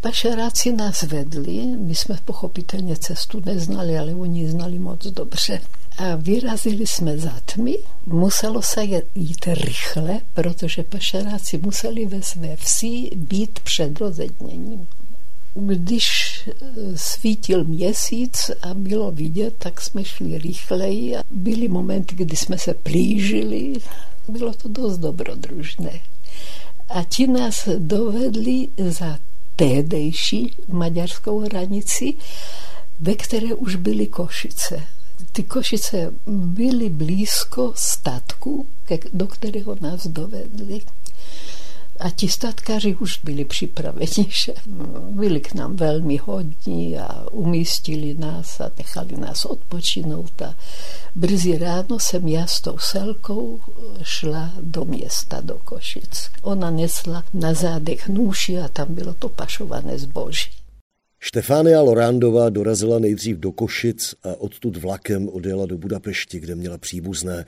Pašeráci 0.00 0.72
nás 0.72 1.02
vedli, 1.02 1.66
my 1.66 1.94
jsme 1.94 2.18
pochopitelně 2.24 2.96
cestu 2.96 3.42
neznali, 3.44 3.98
ale 3.98 4.14
oni 4.14 4.50
znali 4.50 4.78
moc 4.78 5.06
dobře. 5.06 5.60
A 5.98 6.16
vyrazili 6.16 6.86
jsme 6.86 7.18
za 7.18 7.40
tmy, 7.44 7.78
muselo 8.06 8.62
se 8.62 8.84
jít 9.14 9.46
rychle, 9.46 10.20
protože 10.34 10.82
pašeráci 10.82 11.58
museli 11.58 12.06
ve 12.06 12.22
své 12.22 12.56
vsi 12.56 13.10
být 13.16 13.60
před 13.60 13.98
rozedněním. 14.00 14.88
Když 15.54 16.08
e, 16.46 16.52
svítil 16.98 17.64
měsíc 17.64 18.50
a 18.62 18.74
bylo 18.74 19.10
vidět, 19.10 19.54
tak 19.58 19.80
jsme 19.80 20.04
šli 20.04 20.38
rychleji 20.38 21.16
byly 21.30 21.68
momenty, 21.68 22.14
kdy 22.14 22.36
jsme 22.36 22.58
se 22.58 22.74
plížili. 22.74 23.72
Bylo 24.28 24.52
to 24.52 24.68
dost 24.68 24.98
dobrodružné. 24.98 26.00
A 26.88 27.04
ti 27.04 27.26
nás 27.26 27.68
dovedli 27.78 28.68
za 28.88 29.18
tehdejší 29.58 30.54
maďarskou 30.68 31.38
hranici, 31.40 32.14
ve 33.00 33.14
které 33.14 33.54
už 33.54 33.76
byly 33.76 34.06
Košice. 34.06 34.84
Ty 35.32 35.42
Košice 35.42 36.12
byly 36.26 36.88
blízko 36.88 37.72
statku, 37.76 38.66
do 39.12 39.26
kterého 39.26 39.76
nás 39.80 40.06
dovedli. 40.06 40.80
A 41.98 42.10
ti 42.10 42.28
statkáři 42.28 42.96
už 42.96 43.18
byli 43.24 43.44
připraveni, 43.44 44.06
že 44.44 44.54
byli 45.10 45.40
k 45.40 45.54
nám 45.54 45.76
velmi 45.76 46.16
hodní 46.16 46.98
a 46.98 47.26
umístili 47.30 48.14
nás 48.14 48.60
a 48.60 48.70
nechali 48.78 49.16
nás 49.16 49.44
odpočinout. 49.44 50.42
A 50.42 50.54
brzy 51.14 51.58
ráno 51.58 51.98
jsem 51.98 52.28
já 52.28 52.46
s 52.46 52.60
tou 52.60 52.78
selkou 52.78 53.60
šla 54.02 54.52
do 54.60 54.84
města, 54.84 55.40
do 55.40 55.58
Košic. 55.64 56.30
Ona 56.42 56.70
nesla 56.70 57.24
na 57.34 57.54
zádech 57.54 58.08
nůši 58.08 58.58
a 58.58 58.68
tam 58.68 58.94
bylo 58.94 59.14
to 59.14 59.28
pašované 59.28 59.98
zboží. 59.98 60.50
Štefánia 61.20 61.80
Lorándová 61.80 62.50
dorazila 62.50 62.98
nejdřív 62.98 63.36
do 63.36 63.52
Košic 63.52 64.14
a 64.22 64.40
odtud 64.40 64.76
vlakem 64.76 65.28
odjela 65.28 65.66
do 65.66 65.78
Budapešti, 65.78 66.40
kde 66.40 66.54
měla 66.54 66.78
příbuzné. 66.78 67.44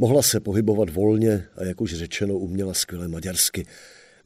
Mohla 0.00 0.22
se 0.22 0.40
pohybovat 0.40 0.90
volně 0.90 1.46
a 1.56 1.64
jak 1.64 1.80
už 1.80 1.94
řečeno 1.94 2.34
uměla 2.38 2.74
skvěle 2.74 3.08
maďarsky. 3.08 3.66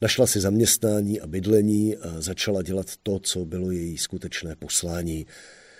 Našla 0.01 0.27
si 0.27 0.39
zaměstnání 0.39 1.21
a 1.21 1.27
bydlení 1.27 1.97
a 1.97 2.21
začala 2.21 2.61
dělat 2.61 2.87
to, 3.03 3.19
co 3.19 3.45
bylo 3.45 3.71
její 3.71 3.97
skutečné 3.97 4.55
poslání. 4.55 5.25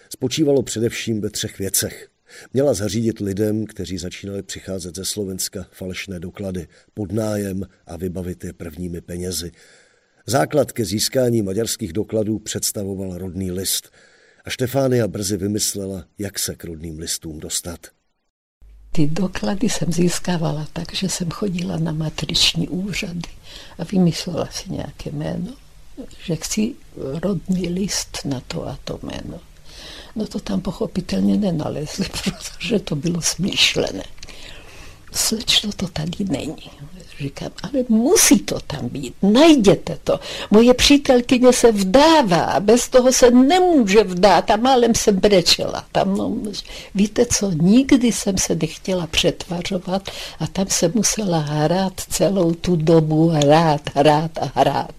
Spočívalo 0.10 0.64
především 0.64 1.22
ve 1.22 1.30
třech 1.30 1.60
věcech. 1.60 2.10
Měla 2.54 2.74
zařídit 2.74 3.20
lidem, 3.20 3.66
kteří 3.66 3.98
začínali 3.98 4.44
přicházet 4.44 4.96
ze 4.96 5.06
Slovenska, 5.06 5.68
falešné 5.72 6.20
doklady, 6.20 6.68
pod 6.94 7.12
nájem 7.12 7.68
a 7.86 7.98
vybavit 7.98 8.44
je 8.44 8.54
prvními 8.54 9.02
penězi. 9.02 9.52
Základ 10.26 10.72
ke 10.72 10.86
získání 10.86 11.42
maďarských 11.42 11.94
dokladů 11.94 12.40
představoval 12.40 13.18
rodný 13.18 13.52
list 13.52 13.92
a 14.46 14.50
Štefánia 14.50 15.08
brzy 15.08 15.38
vymyslela, 15.38 16.06
jak 16.18 16.40
se 16.40 16.56
k 16.56 16.64
rodným 16.64 17.00
listům 17.00 17.40
dostat. 17.40 17.88
Ty 18.96 19.08
doklady 19.08 19.70
jsem 19.70 19.94
získávala 19.94 20.68
tak, 20.74 20.96
že 20.96 21.10
jsem 21.10 21.32
chodila 21.32 21.78
na 21.78 21.92
matriční 21.92 22.68
úřady 22.68 23.30
a 23.80 23.84
vymyslela 23.84 24.48
si 24.52 24.72
nějaké 24.72 25.12
jméno, 25.12 25.54
že 26.26 26.36
chci 26.36 26.76
rodný 26.96 27.70
list 27.70 28.18
na 28.26 28.42
to 28.48 28.68
a 28.68 28.78
to 28.84 29.00
jméno. 29.04 29.40
No 30.16 30.28
to 30.28 30.40
tam 30.40 30.62
pochopitelně 30.62 31.38
nenalezli, 31.38 32.06
protože 32.24 32.80
to 32.80 32.96
bylo 32.96 33.22
smýšlené. 33.22 34.04
Slečno, 35.14 35.72
to 35.76 35.88
tady 35.88 36.26
není. 36.30 36.72
Říkám, 37.20 37.52
ale 37.64 37.84
musí 37.90 38.40
to 38.40 38.60
tam 38.68 38.90
být, 38.90 39.14
najděte 39.22 39.98
to. 40.04 40.20
Moje 40.52 40.74
přítelkyně 40.74 41.54
se 41.54 41.72
vdává, 41.72 42.60
bez 42.60 42.90
toho 42.90 43.14
se 43.14 43.32
nemůže 43.32 44.04
vdát 44.04 44.52
a 44.52 44.56
málem 44.56 44.96
jsem 44.96 45.20
brečela. 45.20 45.86
Tam, 45.92 46.18
no, 46.18 46.36
víte 46.96 47.26
co, 47.26 47.52
nikdy 47.52 48.12
jsem 48.12 48.38
se 48.38 48.56
nechtěla 48.56 49.08
přetvařovat 49.08 50.10
a 50.40 50.48
tam 50.48 50.66
se 50.70 50.92
musela 50.96 51.38
hrát 51.38 51.94
celou 52.10 52.54
tu 52.54 52.76
dobu, 52.76 53.28
hrát, 53.28 53.82
hrát 53.96 54.32
a 54.38 54.52
hrát. 54.56 54.96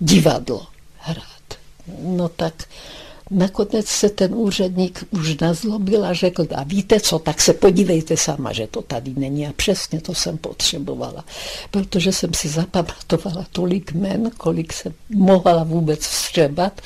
Divadlo 0.00 0.66
hrát. 0.98 1.58
No 2.02 2.28
tak 2.28 2.54
Nakonec 3.34 3.86
se 3.86 4.08
ten 4.08 4.34
úředník 4.34 5.04
už 5.10 5.36
nazlobil 5.36 6.06
a 6.06 6.12
řekl, 6.12 6.46
a 6.54 6.62
víte 6.62 7.00
co, 7.00 7.18
tak 7.18 7.40
se 7.40 7.52
podívejte 7.52 8.16
sama, 8.16 8.52
že 8.52 8.66
to 8.66 8.82
tady 8.82 9.14
není. 9.16 9.46
A 9.46 9.52
přesně 9.52 10.00
to 10.00 10.14
jsem 10.14 10.38
potřebovala, 10.38 11.24
protože 11.70 12.12
jsem 12.12 12.34
si 12.34 12.48
zapamatovala 12.48 13.46
tolik 13.52 13.92
men, 13.92 14.30
kolik 14.36 14.72
jsem 14.72 14.94
mohla 15.10 15.64
vůbec 15.64 16.00
vstřebat. 16.00 16.80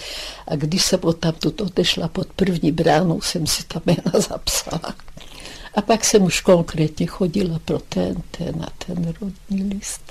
A 0.47 0.57
když 0.57 0.85
jsem 0.85 1.00
odtamtud 1.02 1.61
odešla 1.61 2.09
pod 2.09 2.28
první 2.37 2.73
bránou, 2.73 3.21
jsem 3.21 3.47
si 3.47 3.64
ta 3.64 3.83
jména 3.87 4.21
zapsala. 4.28 4.95
A 5.75 5.83
pak 5.83 6.05
jsem 6.05 6.23
už 6.23 6.40
konkrétně 6.40 7.07
chodila 7.07 7.59
pro 7.64 7.78
ten, 7.78 8.23
ten 8.31 8.62
a 8.62 8.85
ten 8.87 9.14
rodný 9.21 9.75
list. 9.75 10.02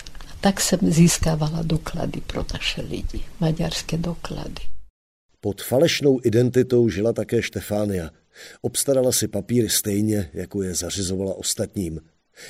Tak 0.41 0.62
jsem 0.62 0.79
získávala 0.82 1.60
doklady 1.62 2.22
pro 2.22 2.46
naše 2.53 2.82
lidi, 2.82 3.22
maďarské 3.39 3.98
doklady. 3.98 4.76
Pod 5.41 5.62
falešnou 5.62 6.20
identitou 6.24 6.89
žila 6.89 7.13
také 7.13 7.41
Štefánia. 7.41 8.10
Obstarala 8.62 9.12
si 9.12 9.27
papíry 9.27 9.70
stejně, 9.70 10.29
jako 10.34 10.62
je 10.62 10.75
zařizovala 10.75 11.34
ostatním. 11.34 12.01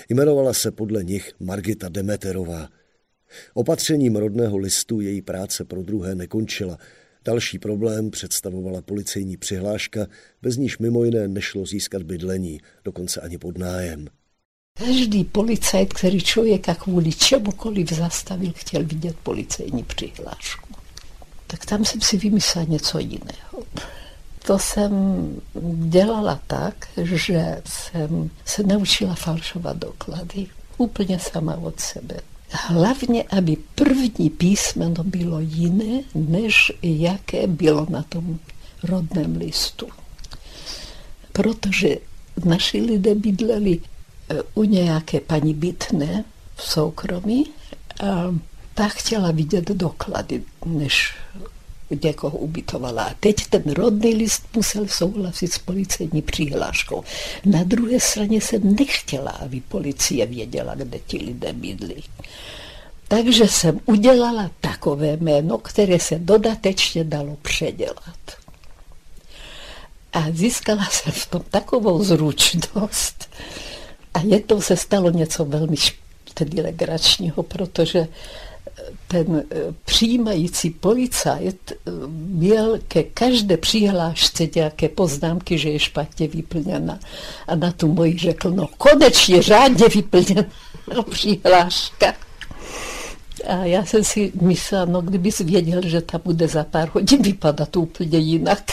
Jmenovala 0.10 0.54
se 0.54 0.72
podle 0.72 1.04
nich 1.04 1.32
Margita 1.40 1.90
Demeterová. 1.90 2.70
Opatřením 3.54 4.16
rodného 4.16 4.58
listu 4.58 5.02
její 5.02 5.22
práce 5.22 5.66
pro 5.66 5.84
druhé 5.84 6.16
nekončila. 6.16 6.78
Další 7.26 7.60
problém 7.60 8.12
představovala 8.12 8.82
policejní 8.82 9.38
přihláška, 9.38 10.08
bez 10.42 10.58
níž 10.58 10.78
mimo 10.78 11.04
jiné 11.04 11.28
nešlo 11.28 11.66
získat 11.66 12.04
bydlení, 12.04 12.60
dokonce 12.86 13.22
ani 13.22 13.38
pod 13.38 13.58
nájem. 13.58 14.08
Každý 14.78 15.24
policajt, 15.24 15.94
který 15.94 16.22
člověka 16.22 16.76
kvůli 16.76 17.12
čemukoliv 17.12 17.94
zastavil, 17.94 18.54
chtěl 18.56 18.84
vidět 18.84 19.16
policejní 19.24 19.84
přihlášku. 19.84 20.77
Tak 21.48 21.66
tam 21.66 21.86
jsem 21.86 22.02
si 22.02 22.18
vymyslela 22.18 22.68
něco 22.70 23.00
jiného. 23.00 23.64
To 24.46 24.60
jsem 24.60 24.92
dělala 25.74 26.40
tak, 26.48 26.88
že 26.98 27.62
jsem 27.66 28.30
se 28.46 28.64
naučila 28.64 29.16
falšovat 29.16 29.78
doklady. 29.78 30.48
Úplně 30.78 31.20
sama 31.20 31.56
od 31.58 31.80
sebe. 31.80 32.20
Hlavně, 32.50 33.24
aby 33.24 33.58
první 33.76 34.30
písmeno 34.30 35.04
bylo 35.04 35.40
jiné, 35.40 36.04
než 36.16 36.72
jaké 36.82 37.48
bylo 37.48 37.88
na 37.90 38.04
tom 38.04 38.40
rodném 38.84 39.36
listu. 39.36 39.88
Protože 41.32 41.98
naši 42.46 42.82
lidé 42.82 43.16
bydleli 43.16 43.80
eh, 44.30 44.36
u 44.54 44.64
nějaké 44.64 45.20
paní 45.20 45.54
bytné 45.54 46.24
v 46.56 46.64
soukromí 46.64 47.46
a 48.04 48.36
ta 48.78 48.88
chtěla 48.88 49.32
vidět 49.32 49.66
doklady, 49.66 50.44
než 50.66 51.16
někoho 52.04 52.38
ubytovala. 52.38 53.04
A 53.04 53.14
teď 53.20 53.48
ten 53.48 53.72
rodný 53.74 54.16
list 54.16 54.44
musel 54.56 54.88
souhlasit 54.88 55.54
s 55.54 55.58
policejní 55.58 56.22
přihláškou. 56.22 57.04
Na 57.46 57.64
druhé 57.64 58.00
straně 58.00 58.42
jsem 58.42 58.76
nechtěla, 58.76 59.32
aby 59.32 59.62
policie 59.62 60.26
věděla, 60.26 60.76
kde 60.76 61.00
ti 61.00 61.18
lidé 61.18 61.54
bydlí. 61.54 62.04
Takže 63.08 63.48
jsem 63.48 63.80
udělala 63.86 64.52
takové 64.62 65.18
jméno, 65.18 65.58
které 65.58 66.00
se 66.00 66.20
dodatečně 66.20 67.04
dalo 67.04 67.38
předělat. 67.42 68.38
A 70.14 70.26
získala 70.32 70.86
jsem 70.86 71.12
v 71.12 71.26
tom 71.26 71.42
takovou 71.50 72.04
zručnost. 72.04 73.30
A 74.14 74.20
je 74.20 74.40
to 74.40 74.62
se 74.62 74.78
stalo 74.78 75.10
něco 75.10 75.46
velmi 75.46 75.76
tedy 76.34 76.62
legračního, 76.62 77.44
protože 77.44 78.08
ten 79.08 79.44
eh, 79.52 79.58
přijímající 79.86 80.70
policajt 80.70 81.72
eh, 81.72 81.92
měl 82.08 82.80
ke 82.88 83.04
každé 83.04 83.58
přihlášce 83.58 84.48
nějaké 84.56 84.90
poznámky, 84.90 85.58
že 85.58 85.70
je 85.70 85.80
špatně 85.80 86.28
vyplněna. 86.28 87.00
A 87.48 87.56
na 87.56 87.72
tu 87.72 87.94
moji 87.94 88.18
řekl, 88.18 88.52
no 88.52 88.68
konečně 88.78 89.42
řádně 89.42 89.88
vyplněna 89.88 90.46
přihláška. 91.10 92.14
A 93.48 93.66
já 93.66 93.86
jsem 93.86 94.04
si 94.04 94.32
myslela, 94.42 94.86
no 94.86 95.02
kdybys 95.02 95.40
věděl, 95.40 95.82
že 95.86 96.02
tam 96.02 96.22
bude 96.26 96.48
za 96.48 96.64
pár 96.64 96.90
hodin 96.94 97.22
vypadat 97.22 97.78
úplně 97.78 98.18
jinak. 98.18 98.64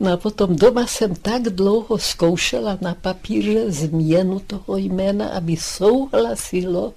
No 0.00 0.12
a 0.12 0.16
potom 0.16 0.56
doma 0.56 0.86
jsem 0.86 1.14
tak 1.14 1.42
dlouho 1.42 1.98
zkoušela 1.98 2.78
na 2.80 2.94
papíře 2.94 3.70
změnu 3.70 4.40
toho 4.40 4.76
jména, 4.76 5.28
aby 5.28 5.56
souhlasilo 5.56 6.94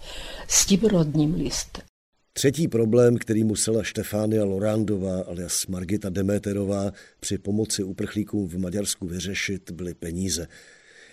s 0.48 0.66
tím 0.66 0.80
rodním 0.80 1.34
listem. 1.34 1.84
Třetí 2.34 2.68
problém, 2.68 3.18
který 3.18 3.44
musela 3.44 3.84
Štefánia 3.84 4.44
Lorándová 4.44 5.22
alias 5.22 5.68
Margita 5.68 6.10
Demeterová 6.10 6.92
při 7.20 7.38
pomoci 7.38 7.84
uprchlíkům 7.84 8.48
v 8.48 8.58
Maďarsku 8.58 9.08
vyřešit, 9.08 9.72
byly 9.72 9.94
peníze. 9.94 10.48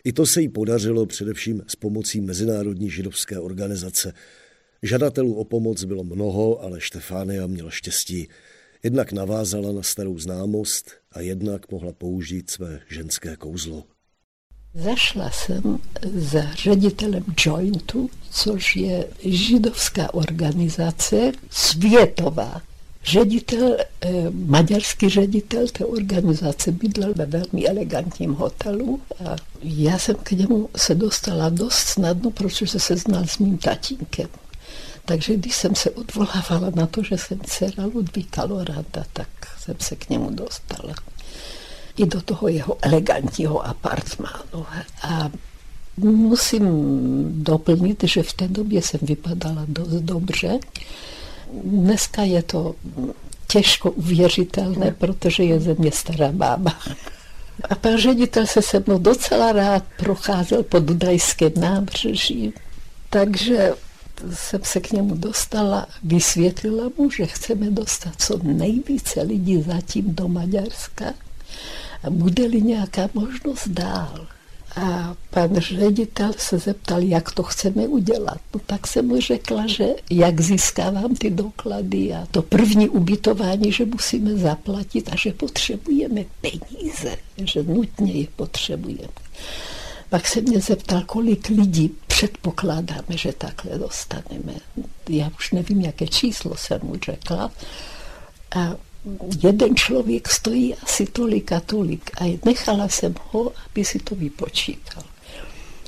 I 0.04 0.12
to 0.12 0.26
se 0.26 0.40
jí 0.42 0.48
podařilo 0.48 1.06
především 1.06 1.62
s 1.66 1.76
pomocí 1.76 2.20
Mezinárodní 2.20 2.90
židovské 2.90 3.38
organizace. 3.38 4.12
Žadatelů 4.82 5.34
o 5.34 5.44
pomoc 5.44 5.84
bylo 5.84 6.04
mnoho, 6.04 6.62
ale 6.62 6.80
Štefánia 6.80 7.46
měla 7.46 7.70
štěstí. 7.70 8.28
Jednak 8.86 9.12
navázala 9.12 9.72
na 9.72 9.82
starou 9.82 10.18
známost 10.18 10.90
a 11.12 11.20
jednak 11.20 11.70
mohla 11.70 11.92
použít 11.92 12.50
své 12.50 12.80
ženské 12.90 13.36
kouzlo. 13.36 13.84
Zašla 14.74 15.30
jsem 15.30 15.78
za 16.14 16.54
ředitelem 16.54 17.24
Jointu, 17.46 18.10
což 18.30 18.76
je 18.76 19.08
židovská 19.24 20.14
organizace 20.14 21.32
světová. 21.50 22.62
Ředitel, 23.04 23.76
eh, 24.00 24.08
maďarský 24.30 25.08
ředitel 25.08 25.68
té 25.68 25.84
organizace 25.84 26.72
bydlel 26.72 27.14
ve 27.16 27.26
velmi 27.26 27.66
elegantním 27.66 28.32
hotelu 28.32 29.00
a 29.24 29.36
já 29.62 29.98
jsem 29.98 30.16
k 30.16 30.30
němu 30.30 30.68
se 30.76 30.94
dostala 30.94 31.48
dost 31.48 31.74
snadno, 31.78 32.30
protože 32.30 32.78
se 32.78 32.96
znal 32.96 33.26
s 33.26 33.38
mým 33.38 33.58
tatínkem. 33.58 34.28
Takže 35.06 35.36
když 35.36 35.56
jsem 35.56 35.74
se 35.74 35.90
odvolávala 35.90 36.70
na 36.74 36.86
to, 36.86 37.02
že 37.02 37.18
jsem 37.18 37.40
dcera 37.46 37.84
Ludvíka 37.94 38.44
Loranda, 38.44 39.04
tak 39.12 39.28
jsem 39.58 39.74
se 39.80 39.96
k 39.96 40.10
němu 40.10 40.30
dostala 40.30 40.94
i 41.96 42.06
do 42.06 42.20
toho 42.20 42.48
jeho 42.48 42.76
elegantního 42.82 43.66
apartmánu. 43.66 44.66
A 45.02 45.30
musím 45.96 46.64
doplnit, 47.44 48.04
že 48.04 48.22
v 48.22 48.32
té 48.32 48.48
době 48.48 48.82
jsem 48.82 49.00
vypadala 49.02 49.64
dost 49.68 49.92
dobře. 49.92 50.58
Dneska 51.64 52.22
je 52.22 52.42
to 52.42 52.74
těžko 53.46 53.90
uvěřitelné, 53.90 54.90
protože 54.90 55.42
je 55.42 55.60
ze 55.60 55.74
mě 55.74 55.92
stará 55.92 56.32
bába. 56.32 56.72
A 57.70 57.74
pan 57.74 57.98
ředitel 57.98 58.46
se 58.46 58.62
se 58.62 58.82
mnou 58.86 58.98
docela 58.98 59.52
rád 59.52 59.84
procházel 59.98 60.62
po 60.62 60.78
Dudajském 60.78 61.52
nábřeží, 61.56 62.52
takže 63.10 63.72
jsem 64.34 64.60
se 64.64 64.80
k 64.80 64.92
němu 64.92 65.14
dostala, 65.14 65.86
vysvětlila 66.02 66.90
mu, 66.98 67.10
že 67.10 67.26
chceme 67.26 67.70
dostat 67.70 68.14
co 68.18 68.38
nejvíce 68.42 69.22
lidí 69.22 69.62
zatím 69.62 70.14
do 70.14 70.28
Maďarska 70.28 71.14
bude-li 72.10 72.62
nějaká 72.62 73.08
možnost 73.14 73.68
dál. 73.68 74.26
A 74.76 75.14
pan 75.30 75.56
ředitel 75.56 76.32
se 76.36 76.58
zeptal, 76.58 77.02
jak 77.02 77.32
to 77.32 77.42
chceme 77.42 77.88
udělat. 77.88 78.38
No 78.54 78.60
tak 78.66 78.86
jsem 78.86 79.06
mu 79.06 79.20
řekla, 79.20 79.66
že 79.66 79.86
jak 80.10 80.40
získávám 80.40 81.14
ty 81.14 81.30
doklady 81.30 82.14
a 82.14 82.26
to 82.30 82.42
první 82.42 82.88
ubytování, 82.88 83.72
že 83.72 83.86
musíme 83.86 84.36
zaplatit 84.36 85.08
a 85.12 85.16
že 85.16 85.32
potřebujeme 85.32 86.24
peníze, 86.40 87.16
že 87.44 87.62
nutně 87.62 88.12
je 88.12 88.26
potřebujeme. 88.36 89.08
Pak 90.08 90.28
se 90.28 90.40
mě 90.40 90.60
zeptal, 90.60 91.02
kolik 91.02 91.48
lidí 91.48 91.90
předpokládáme, 92.06 93.16
že 93.16 93.32
takhle 93.32 93.78
dostaneme. 93.78 94.52
Já 95.08 95.30
už 95.38 95.52
nevím, 95.52 95.80
jaké 95.80 96.06
číslo 96.06 96.56
jsem 96.56 96.80
mu 96.82 96.96
řekla. 97.04 97.50
A 98.56 98.74
jeden 99.42 99.76
člověk 99.76 100.28
stojí 100.28 100.74
asi 100.74 101.06
tolik 101.06 101.52
a 101.52 101.60
tolik 101.60 102.10
a 102.20 102.38
nechala 102.44 102.88
jsem 102.88 103.14
ho, 103.30 103.52
aby 103.70 103.84
si 103.84 103.98
to 103.98 104.14
vypočítal. 104.14 105.02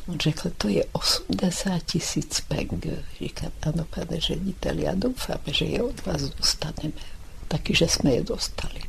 On 0.09 0.18
řekl, 0.20 0.50
to 0.59 0.68
je 0.68 0.85
80 0.92 1.83
tisíc 1.83 2.40
peng. 2.40 2.87
Říkám, 3.20 3.52
ano, 3.62 3.87
pane 3.90 4.20
ředitel, 4.20 4.78
já 4.78 4.94
doufám, 4.94 5.38
že 5.46 5.64
je 5.64 5.83
od 5.83 6.07
vás 6.07 6.22
dostaneme. 6.22 7.00
Taky, 7.48 7.74
že 7.74 7.88
jsme 7.88 8.12
je 8.12 8.24
dostali. 8.24 8.81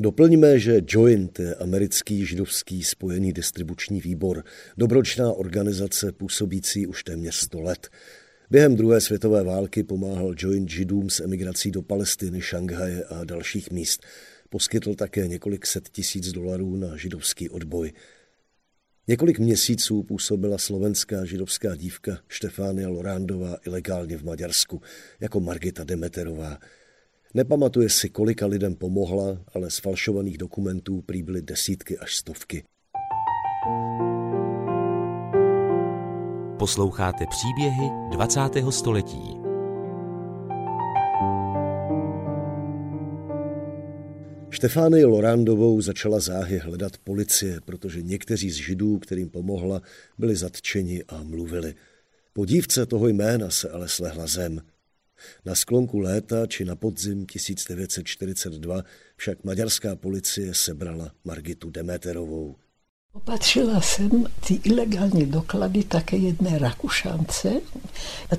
Doplníme, 0.00 0.58
že 0.58 0.80
Joint 0.88 1.38
je 1.38 1.54
americký 1.54 2.26
židovský 2.26 2.84
spojený 2.84 3.32
distribuční 3.32 4.00
výbor, 4.00 4.44
dobročná 4.76 5.32
organizace 5.32 6.12
působící 6.12 6.86
už 6.86 7.04
téměř 7.04 7.34
100 7.34 7.60
let. 7.60 7.88
Během 8.50 8.76
druhé 8.76 9.00
světové 9.00 9.44
války 9.44 9.82
pomáhal 9.82 10.34
Joint 10.38 10.70
Židům 10.70 11.10
s 11.10 11.20
emigrací 11.20 11.70
do 11.70 11.82
Palestiny, 11.82 12.40
Šanghaje 12.40 13.04
a 13.04 13.24
dalších 13.24 13.70
míst. 13.70 14.06
Poskytl 14.50 14.94
také 14.94 15.28
několik 15.28 15.66
set 15.66 15.88
tisíc 15.88 16.32
dolarů 16.32 16.76
na 16.76 16.96
židovský 16.96 17.50
odboj. 17.50 17.92
Několik 19.08 19.38
měsíců 19.38 20.02
působila 20.02 20.58
slovenská 20.58 21.24
židovská 21.24 21.76
dívka 21.76 22.18
Štefánia 22.28 22.88
Lorándová 22.88 23.56
ilegálně 23.66 24.16
v 24.16 24.24
Maďarsku 24.24 24.82
jako 25.20 25.40
Margita 25.40 25.84
Demeterová. 25.84 26.58
Nepamatuje 27.34 27.88
si, 27.88 28.08
kolika 28.08 28.46
lidem 28.46 28.74
pomohla, 28.74 29.44
ale 29.54 29.70
z 29.70 29.78
falšovaných 29.78 30.38
dokumentů 30.38 31.02
prý 31.02 31.22
byly 31.22 31.42
desítky 31.42 31.98
až 31.98 32.16
stovky. 32.16 32.64
Posloucháte 36.58 37.26
příběhy 37.26 37.90
20. 38.10 38.40
století. 38.70 39.48
Štefánii 44.50 45.04
Lorándovou 45.04 45.80
začala 45.80 46.20
záhy 46.20 46.58
hledat 46.58 46.98
policie, 46.98 47.60
protože 47.64 48.02
někteří 48.02 48.50
z 48.50 48.54
židů, 48.54 48.98
kterým 48.98 49.30
pomohla, 49.30 49.82
byli 50.18 50.36
zatčeni 50.36 51.04
a 51.08 51.22
mluvili. 51.22 51.74
Po 52.32 52.46
dívce 52.46 52.86
toho 52.86 53.08
jména 53.08 53.50
se 53.50 53.70
ale 53.70 53.88
slehla 53.88 54.26
zem. 54.26 54.60
Na 55.44 55.54
sklonku 55.54 55.98
léta 55.98 56.46
či 56.46 56.64
na 56.64 56.76
podzim 56.76 57.26
1942 57.26 58.82
však 59.16 59.44
maďarská 59.44 59.96
policie 59.96 60.54
sebrala 60.54 61.10
Margitu 61.24 61.70
Demeterovou. 61.70 62.56
Opatřila 63.12 63.80
jsem 63.80 64.26
ty 64.46 64.54
ilegální 64.54 65.26
doklady 65.26 65.84
také 65.84 66.16
jedné 66.16 66.58
Rakušance. 66.58 67.60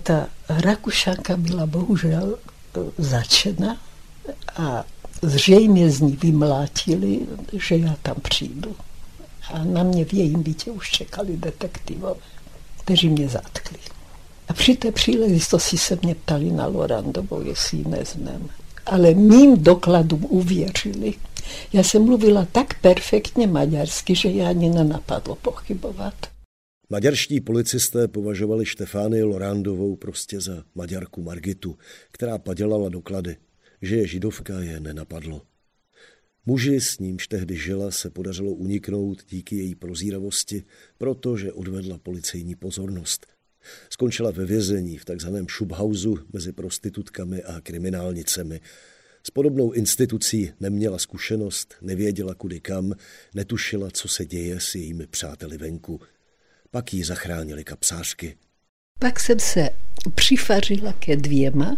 Ta 0.04 0.30
Rakušanka 0.50 1.38
byla 1.38 1.66
bohužel 1.66 2.40
e, 2.40 2.80
začena 2.98 3.82
a 4.56 4.86
Zřejmě 5.22 5.92
z 5.92 6.02
ní 6.02 6.16
vymlátili, 6.16 7.28
že 7.54 7.78
já 7.78 7.96
tam 8.02 8.16
přijdu. 8.22 8.76
A 9.54 9.64
na 9.64 9.84
mě 9.84 10.06
v 10.06 10.14
jejím 10.14 10.44
bytě 10.44 10.72
už 10.72 10.90
čekali 10.90 11.38
detektivové, 11.38 12.22
kteří 12.84 13.10
mě 13.10 13.30
zatkli. 13.30 13.78
A 14.50 14.54
při 14.54 14.76
té 14.76 14.92
příležitosti 14.92 15.78
se 15.78 15.98
mě 16.02 16.16
ptali 16.16 16.52
na 16.52 16.68
Lorandovou, 16.68 17.42
jestli 17.42 17.78
ji 17.78 17.88
neznám. 17.88 18.50
Ale 18.86 19.14
mým 19.14 19.64
dokladům 19.64 20.26
uvěřili. 20.30 21.14
Já 21.74 21.84
jsem 21.84 22.06
mluvila 22.06 22.48
tak 22.52 22.82
perfektně 22.82 23.48
maďarsky, 23.48 24.16
že 24.16 24.30
já 24.30 24.50
ani 24.50 24.70
nenapadlo 24.70 25.36
pochybovat. 25.36 26.14
Maďarští 26.90 27.42
policisté 27.42 28.08
považovali 28.08 28.66
Štefány 28.66 29.24
Lorandovou 29.24 29.96
prostě 29.96 30.42
za 30.42 30.64
maďarku 30.76 31.22
Margitu, 31.22 31.78
která 32.12 32.38
padělala 32.38 32.90
doklady. 32.90 33.38
Že 33.82 33.96
je 33.96 34.08
židovka, 34.08 34.60
je 34.60 34.80
nenapadlo. 34.80 35.42
Muži, 36.46 36.82
s 36.82 37.00
nímž 37.00 37.28
tehdy 37.28 37.58
žila, 37.58 37.92
se 37.92 38.10
podařilo 38.10 38.52
uniknout 38.52 39.24
díky 39.30 39.56
její 39.56 39.76
prozíravosti, 39.76 40.64
protože 40.98 41.54
odvedla 41.54 41.98
policejní 41.98 42.56
pozornost. 42.56 43.28
Skončila 43.90 44.32
ve 44.32 44.46
vězení 44.46 44.98
v 44.98 45.06
takzvaném 45.06 45.48
šubhausu 45.48 46.18
mezi 46.34 46.52
prostitutkami 46.52 47.44
a 47.44 47.62
kriminálnicemi. 47.62 48.62
S 49.24 49.30
podobnou 49.32 49.72
institucí 49.72 50.52
neměla 50.60 50.98
zkušenost, 50.98 51.76
nevěděla 51.82 52.36
kudy 52.36 52.60
kam, 52.60 52.94
netušila, 53.36 53.90
co 53.92 54.08
se 54.08 54.26
děje 54.26 54.60
s 54.60 54.76
jejími 54.76 55.08
přáteli 55.08 55.58
venku. 55.58 56.02
Pak 56.72 56.94
jí 56.94 57.04
zachránili 57.04 57.64
kapsářky. 57.64 58.36
Pak 59.00 59.20
jsem 59.20 59.40
se 59.40 59.70
přifařila 60.16 60.94
ke 60.94 61.16
dvěma, 61.16 61.78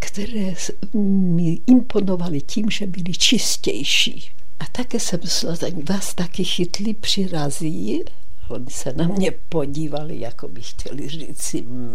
které 0.00 0.54
mi 0.94 1.60
imponovaly 1.66 2.40
tím, 2.40 2.70
že 2.70 2.86
byly 2.86 3.12
čistější. 3.12 4.30
A 4.58 4.66
také 4.72 5.00
jsem 5.00 5.20
myslela, 5.22 5.56
že 5.56 5.70
vás 5.88 6.14
taky 6.14 6.44
chytli 6.44 6.94
přirazí. 6.94 8.02
Oni 8.48 8.70
se 8.70 8.92
na 8.92 9.06
mě 9.06 9.30
podívali, 9.30 10.20
jako 10.20 10.48
by 10.48 10.62
chtěli 10.62 11.08
říct 11.08 11.54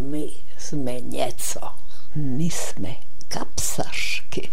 my 0.09 0.29
jsme 0.57 1.01
něco. 1.01 1.59
My 2.15 2.43
jsme 2.43 2.95
kapsašky. 3.27 4.49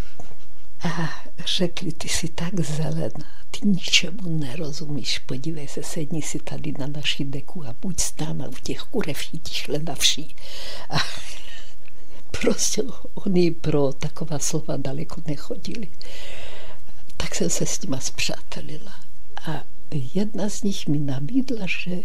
A 0.80 1.10
řekli, 1.46 1.92
ty 1.92 2.08
jsi 2.08 2.28
tak 2.28 2.60
zelená, 2.60 3.26
ty 3.50 3.66
ničemu 3.68 4.38
nerozumíš, 4.38 5.18
podívej 5.18 5.68
se, 5.68 5.82
sedni 5.82 6.22
si 6.22 6.38
tady 6.38 6.72
na 6.78 6.86
naší 6.86 7.24
deku 7.24 7.64
a 7.66 7.74
buď 7.82 8.00
stána, 8.00 8.48
u 8.48 8.54
těch 8.62 8.80
kurev 8.80 9.18
chytíš 9.18 9.68
ledavší. 9.68 10.36
A 10.90 10.96
prostě 12.40 12.82
oni 13.14 13.50
pro 13.50 13.92
taková 13.92 14.38
slova 14.38 14.76
daleko 14.76 15.22
nechodili. 15.26 15.88
Tak 17.16 17.34
jsem 17.34 17.50
se 17.50 17.66
s 17.66 17.82
nima 17.82 18.00
zpřátelila. 18.00 18.92
A 19.46 19.75
jedna 19.90 20.50
z 20.50 20.62
nich 20.62 20.88
mi 20.88 20.98
nabídla, 20.98 21.66
že 21.66 22.02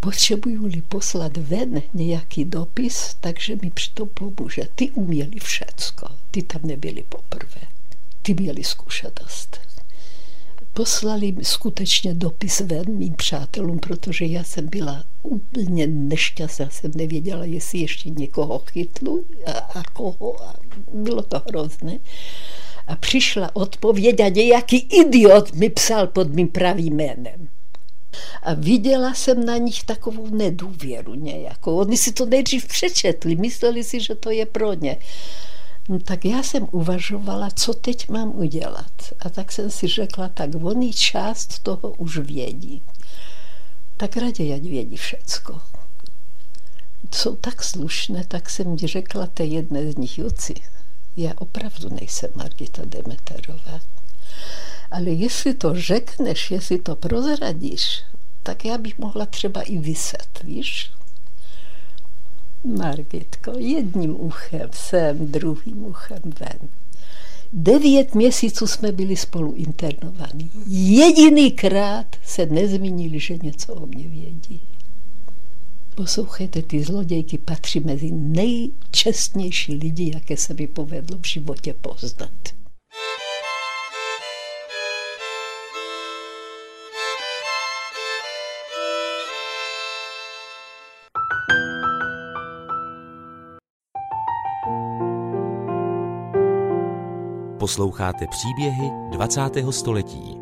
potřebuju-li 0.00 0.82
poslat 0.82 1.36
ven 1.36 1.82
nějaký 1.94 2.44
dopis, 2.44 3.16
takže 3.20 3.56
mi 3.62 3.70
při 3.70 3.90
tom 3.94 4.08
pomůže. 4.14 4.62
Ty 4.74 4.90
uměli 4.90 5.40
všecko, 5.42 6.06
ty 6.30 6.42
tam 6.42 6.60
nebyli 6.64 7.04
poprvé, 7.08 7.60
ty 8.22 8.34
měli 8.34 8.64
zkušenost. 8.64 9.60
Poslali 10.74 11.34
skutečně 11.42 12.14
dopis 12.14 12.60
ven 12.60 12.84
mým 12.96 13.14
přátelům, 13.14 13.78
protože 13.78 14.24
já 14.24 14.44
jsem 14.44 14.68
byla 14.68 15.04
úplně 15.22 15.86
nešťastná, 15.86 16.70
jsem 16.70 16.90
nevěděla, 16.94 17.44
jestli 17.44 17.78
ještě 17.78 18.10
někoho 18.10 18.58
chytlu 18.58 19.24
a, 19.46 19.50
a 19.52 19.82
koho. 19.82 20.44
A 20.44 20.54
bylo 20.94 21.22
to 21.22 21.42
hrozné. 21.48 21.98
A 22.86 22.96
přišla 22.96 23.56
odpověď 23.56 24.20
a 24.20 24.28
nějaký 24.28 24.78
idiot 24.78 25.52
mi 25.54 25.70
psal 25.70 26.06
pod 26.06 26.34
mým 26.34 26.48
pravým 26.48 26.96
jménem. 26.96 27.48
A 28.42 28.54
viděla 28.54 29.14
jsem 29.14 29.44
na 29.44 29.56
nich 29.56 29.84
takovou 29.84 30.26
nedůvěru 30.26 31.14
nějakou. 31.14 31.76
Oni 31.76 31.96
si 31.96 32.12
to 32.12 32.26
nejdřív 32.26 32.66
přečetli, 32.66 33.36
mysleli 33.36 33.84
si, 33.84 34.00
že 34.00 34.14
to 34.14 34.30
je 34.30 34.46
pro 34.46 34.74
ně. 34.74 34.96
No, 35.88 35.98
tak 35.98 36.24
já 36.24 36.42
jsem 36.42 36.68
uvažovala, 36.70 37.50
co 37.50 37.74
teď 37.74 38.08
mám 38.08 38.38
udělat. 38.38 38.92
A 39.20 39.28
tak 39.28 39.52
jsem 39.52 39.70
si 39.70 39.86
řekla, 39.86 40.28
tak 40.28 40.50
oni 40.62 40.92
část 40.92 41.58
toho 41.58 41.90
už 41.90 42.18
vědí. 42.18 42.82
Tak 43.96 44.16
raději, 44.16 44.54
ať 44.54 44.62
vědí 44.62 44.96
všecko. 44.96 45.60
Jsou 47.14 47.36
tak 47.36 47.64
slušné, 47.64 48.24
tak 48.28 48.50
jsem 48.50 48.78
řekla 48.78 49.26
té 49.26 49.44
jedné 49.44 49.92
z 49.92 49.96
nich, 49.96 50.18
Juci, 50.18 50.54
já 51.16 51.32
opravdu 51.38 51.88
nejsem 51.88 52.30
Margita 52.34 52.82
Demeterová. 52.84 53.80
Ale 54.90 55.10
jestli 55.10 55.54
to 55.54 55.80
řekneš, 55.80 56.50
jestli 56.50 56.78
to 56.78 56.96
prozradíš, 56.96 58.02
tak 58.42 58.64
já 58.64 58.78
bych 58.78 58.98
mohla 58.98 59.26
třeba 59.26 59.62
i 59.62 59.78
vyset, 59.78 60.28
víš? 60.44 60.90
Margitko, 62.64 63.52
jedním 63.58 64.20
uchem 64.20 64.70
sem, 64.72 65.32
druhým 65.32 65.84
uchem 65.84 66.22
ven. 66.40 66.68
Devět 67.52 68.14
měsíců 68.14 68.66
jsme 68.66 68.92
byli 68.92 69.16
spolu 69.16 69.52
internovaní. 69.52 70.50
Jedinýkrát 70.66 72.06
se 72.24 72.46
nezmínili, 72.46 73.20
že 73.20 73.38
něco 73.42 73.74
o 73.74 73.86
mě 73.86 74.08
vědí. 74.08 74.60
Poslouchejte, 75.94 76.62
ty 76.62 76.84
zlodějky 76.84 77.38
patří 77.38 77.80
mezi 77.80 78.10
nejčestnější 78.12 79.74
lidi, 79.74 80.10
jaké 80.14 80.36
se 80.36 80.54
mi 80.54 80.66
povedlo 80.66 81.18
v 81.18 81.26
životě 81.26 81.74
poznat. 81.74 82.30
Posloucháte 97.58 98.26
příběhy 98.26 98.90
20. 99.10 99.40
století. 99.70 100.41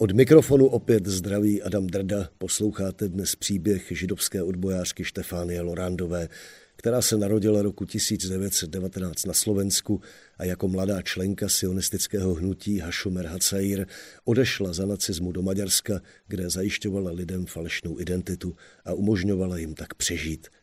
Od 0.00 0.12
mikrofonu 0.12 0.66
opět 0.66 1.06
zdraví 1.06 1.62
Adam 1.62 1.86
Drda. 1.86 2.28
Posloucháte 2.38 3.08
dnes 3.08 3.36
příběh 3.36 3.86
židovské 3.90 4.42
odbojářky 4.42 5.04
Štefánie 5.04 5.60
Lorandové, 5.60 6.28
která 6.76 7.02
se 7.02 7.16
narodila 7.16 7.62
roku 7.62 7.84
1919 7.84 9.26
na 9.26 9.32
Slovensku 9.32 10.00
a 10.38 10.44
jako 10.44 10.68
mladá 10.68 11.02
členka 11.02 11.48
sionistického 11.48 12.34
hnutí 12.34 12.78
Hašomer 12.78 13.26
Hacair 13.26 13.86
odešla 14.24 14.72
za 14.72 14.86
nacismu 14.86 15.32
do 15.32 15.42
Maďarska, 15.42 16.00
kde 16.28 16.50
zajišťovala 16.50 17.10
lidem 17.10 17.46
falešnou 17.46 18.00
identitu 18.00 18.56
a 18.84 18.92
umožňovala 18.94 19.58
jim 19.58 19.74
tak 19.74 19.94
přežít– 19.94 20.48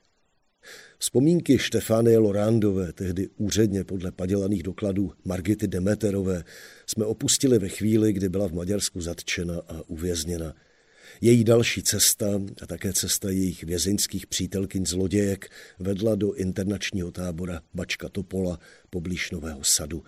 Vzpomínky 0.99 1.57
Štefánie 1.57 2.17
Lorándové, 2.17 2.93
tehdy 2.93 3.29
úředně 3.37 3.83
podle 3.83 4.11
padělaných 4.11 4.63
dokladů 4.63 5.11
Margity 5.25 5.67
Demeterové, 5.67 6.43
jsme 6.87 7.05
opustili 7.05 7.59
ve 7.59 7.69
chvíli, 7.69 8.13
kdy 8.13 8.29
byla 8.29 8.47
v 8.47 8.53
Maďarsku 8.53 9.01
zatčena 9.01 9.61
a 9.67 9.81
uvězněna. 9.87 10.53
Její 11.21 11.43
další 11.43 11.83
cesta 11.83 12.41
a 12.61 12.65
také 12.65 12.93
cesta 12.93 13.29
jejich 13.29 13.63
vězeňských 13.63 14.27
přítelkyň 14.27 14.85
zlodějek 14.85 15.49
vedla 15.79 16.15
do 16.15 16.33
internačního 16.33 17.11
tábora 17.11 17.61
Bačka 17.73 18.09
Topola 18.09 18.59
poblíž 18.89 19.31
Nového 19.31 19.63
sadu. 19.63 20.03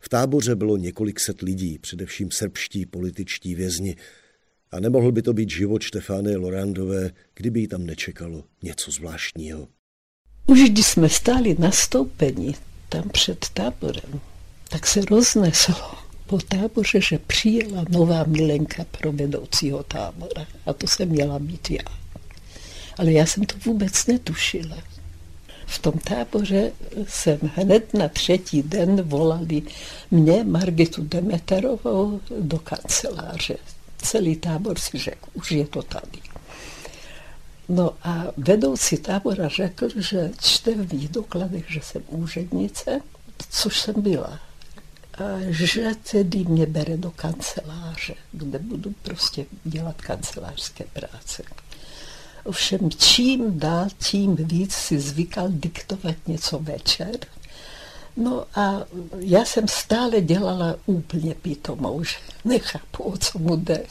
V 0.00 0.08
táboře 0.08 0.56
bylo 0.56 0.76
několik 0.76 1.20
set 1.20 1.42
lidí, 1.42 1.78
především 1.78 2.30
srbští 2.30 2.86
političtí 2.86 3.54
vězni, 3.54 3.96
a 4.70 4.80
nemohl 4.80 5.12
by 5.12 5.22
to 5.22 5.32
být 5.32 5.50
život 5.50 5.82
Štefány 5.82 6.36
Lorandové, 6.36 7.10
kdyby 7.34 7.60
jí 7.60 7.68
tam 7.68 7.86
nečekalo 7.86 8.44
něco 8.62 8.90
zvláštního. 8.90 9.68
Už 10.46 10.60
když 10.60 10.86
jsme 10.86 11.08
stáli 11.08 11.56
na 11.58 11.70
stoupení 11.70 12.54
tam 12.88 13.08
před 13.08 13.46
táborem, 13.52 14.20
tak 14.68 14.86
se 14.86 15.00
rozneslo 15.00 15.94
po 16.26 16.38
táboře, 16.38 17.00
že 17.00 17.18
přijela 17.18 17.84
nová 17.88 18.24
milenka 18.24 18.84
pro 18.90 19.12
vedoucího 19.12 19.82
tábora. 19.82 20.46
A 20.66 20.72
to 20.72 20.86
jsem 20.86 21.08
měla 21.08 21.38
být 21.38 21.70
já. 21.70 21.92
Ale 22.98 23.12
já 23.12 23.26
jsem 23.26 23.44
to 23.44 23.54
vůbec 23.64 24.06
netušila. 24.06 24.76
V 25.66 25.78
tom 25.78 25.92
táboře 25.92 26.72
jsem 27.08 27.38
hned 27.54 27.94
na 27.94 28.08
třetí 28.08 28.62
den 28.62 29.02
volali 29.02 29.62
mě, 30.10 30.44
Margitu 30.44 31.02
Demeterovou, 31.02 32.20
do 32.40 32.58
kanceláře. 32.58 33.56
Celý 33.98 34.36
tábor 34.36 34.78
si 34.78 34.98
řekl, 34.98 35.28
už 35.34 35.52
je 35.52 35.66
to 35.66 35.82
tady. 35.82 36.35
No 37.68 37.94
a 38.02 38.24
vedoucí 38.36 38.96
tábora 38.96 39.48
řekl, 39.48 39.88
že 39.96 40.30
čte 40.40 40.74
v 40.74 40.92
mých 40.92 41.08
dokladech, 41.08 41.64
že 41.68 41.80
jsem 41.82 42.02
úřednice, 42.08 43.00
což 43.50 43.80
jsem 43.80 44.02
byla. 44.02 44.40
A 45.18 45.22
že 45.48 45.90
tedy 46.10 46.44
mě 46.44 46.66
bere 46.66 46.96
do 46.96 47.10
kanceláře, 47.10 48.14
kde 48.32 48.58
budu 48.58 48.94
prostě 49.02 49.46
dělat 49.64 50.02
kancelářské 50.02 50.84
práce. 50.92 51.42
Ovšem 52.44 52.90
čím 52.90 53.58
dál, 53.58 53.88
tím 53.98 54.36
víc 54.36 54.74
si 54.74 55.00
zvykal 55.00 55.48
diktovat 55.50 56.14
něco 56.26 56.58
večer. 56.58 57.16
No 58.16 58.46
a 58.54 58.84
já 59.18 59.44
jsem 59.44 59.68
stále 59.68 60.20
dělala 60.20 60.74
úplně 60.86 61.34
pitomou, 61.34 62.04
že 62.04 62.16
nechápu, 62.44 63.02
o 63.02 63.16
co 63.16 63.38
mu 63.38 63.56
jde. 63.56 63.82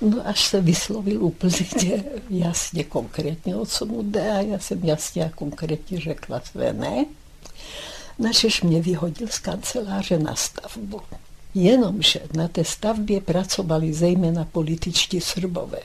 No 0.00 0.26
až 0.26 0.44
se 0.44 0.60
vyslovil 0.60 1.24
úplně 1.24 2.04
jasně 2.30 2.84
konkrétně, 2.84 3.56
o 3.56 3.66
co 3.66 3.86
mu 3.86 4.02
jde 4.02 4.30
a 4.30 4.40
já 4.40 4.58
jsem 4.58 4.84
jasně 4.84 5.24
a 5.24 5.28
konkrétně 5.28 6.00
řekla 6.00 6.40
své 6.40 6.72
ne. 6.72 7.04
Načež 8.18 8.62
mě 8.62 8.82
vyhodil 8.82 9.28
z 9.28 9.38
kanceláře 9.38 10.18
na 10.18 10.34
stavbu. 10.34 11.00
Jenomže 11.54 12.20
na 12.34 12.48
té 12.48 12.64
stavbě 12.64 13.20
pracovali 13.20 13.92
zejména 13.92 14.44
političtí 14.44 15.20
Srbové. 15.20 15.80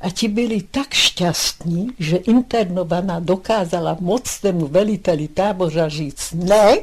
A 0.00 0.10
ti 0.10 0.28
byli 0.28 0.62
tak 0.70 0.94
šťastní, 0.94 1.88
že 1.98 2.16
internovaná 2.16 3.20
dokázala 3.20 3.96
mocnému 4.00 4.66
veliteli 4.66 5.28
tábora 5.28 5.88
říct 5.88 6.32
ne, 6.32 6.78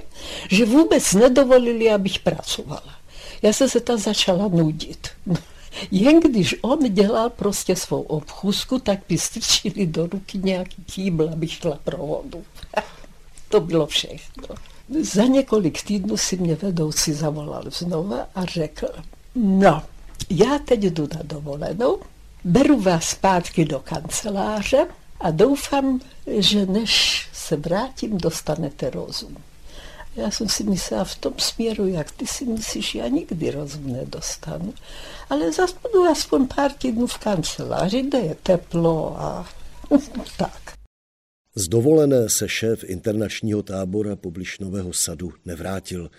že 0.49 0.65
vůbec 0.65 1.13
nedovolili, 1.13 1.91
abych 1.91 2.19
pracovala. 2.19 2.95
Já 3.41 3.53
jsem 3.53 3.69
se 3.69 3.79
tam 3.79 3.97
začala 3.97 4.47
nudit. 4.47 5.07
Jen 5.91 6.19
když 6.19 6.55
on 6.61 6.93
dělal 6.93 7.29
prostě 7.29 7.75
svou 7.75 8.01
obchůzku, 8.01 8.79
tak 8.79 8.99
by 9.09 9.17
strčili 9.17 9.87
do 9.87 10.07
ruky 10.07 10.37
nějaký 10.37 10.83
kýbl, 10.83 11.29
aby 11.33 11.47
šla 11.47 11.79
pro 11.83 11.97
vodu. 11.97 12.43
to 13.49 13.59
bylo 13.59 13.87
všechno. 13.87 14.47
Za 15.01 15.23
několik 15.23 15.83
týdnů 15.83 16.17
si 16.17 16.37
mě 16.37 16.55
vedoucí 16.55 17.13
zavolal 17.13 17.63
znova 17.69 18.27
a 18.35 18.45
řekl, 18.45 18.87
no, 19.35 19.83
já 20.29 20.59
teď 20.59 20.79
jdu 20.79 21.07
na 21.15 21.21
dovolenou, 21.23 21.97
beru 22.43 22.81
vás 22.81 23.09
zpátky 23.09 23.65
do 23.65 23.79
kanceláře 23.79 24.87
a 25.19 25.31
doufám, 25.31 25.99
že 26.37 26.65
než 26.65 27.27
se 27.33 27.55
vrátím, 27.55 28.17
dostanete 28.17 28.89
rozum. 28.89 29.37
Já 30.15 30.31
jsem 30.31 30.49
si 30.49 30.63
myslela 30.63 31.03
v 31.03 31.15
tom 31.15 31.33
směru, 31.37 31.87
jak 31.87 32.11
ty 32.11 32.27
si 32.27 32.45
myslíš, 32.45 32.95
já 32.95 33.07
nikdy 33.07 33.51
rozum 33.51 33.93
nedostanu. 33.93 34.73
Ale 35.29 35.51
zase 35.51 35.75
budu 35.81 36.03
aspoň 36.03 36.47
pár 36.47 36.71
týdnů 36.71 37.07
v 37.07 37.17
kanceláři, 37.17 38.01
kde 38.01 38.19
je 38.19 38.35
teplo 38.43 39.19
a 39.19 39.49
tak. 40.37 40.73
Z 41.55 41.67
dovolené 41.67 42.29
se 42.29 42.49
šéf 42.49 42.83
internačního 42.83 43.63
tábora 43.63 44.15
poblíž 44.15 44.59
Nového 44.59 44.93
sadu 44.93 45.33
nevrátil. 45.45 46.09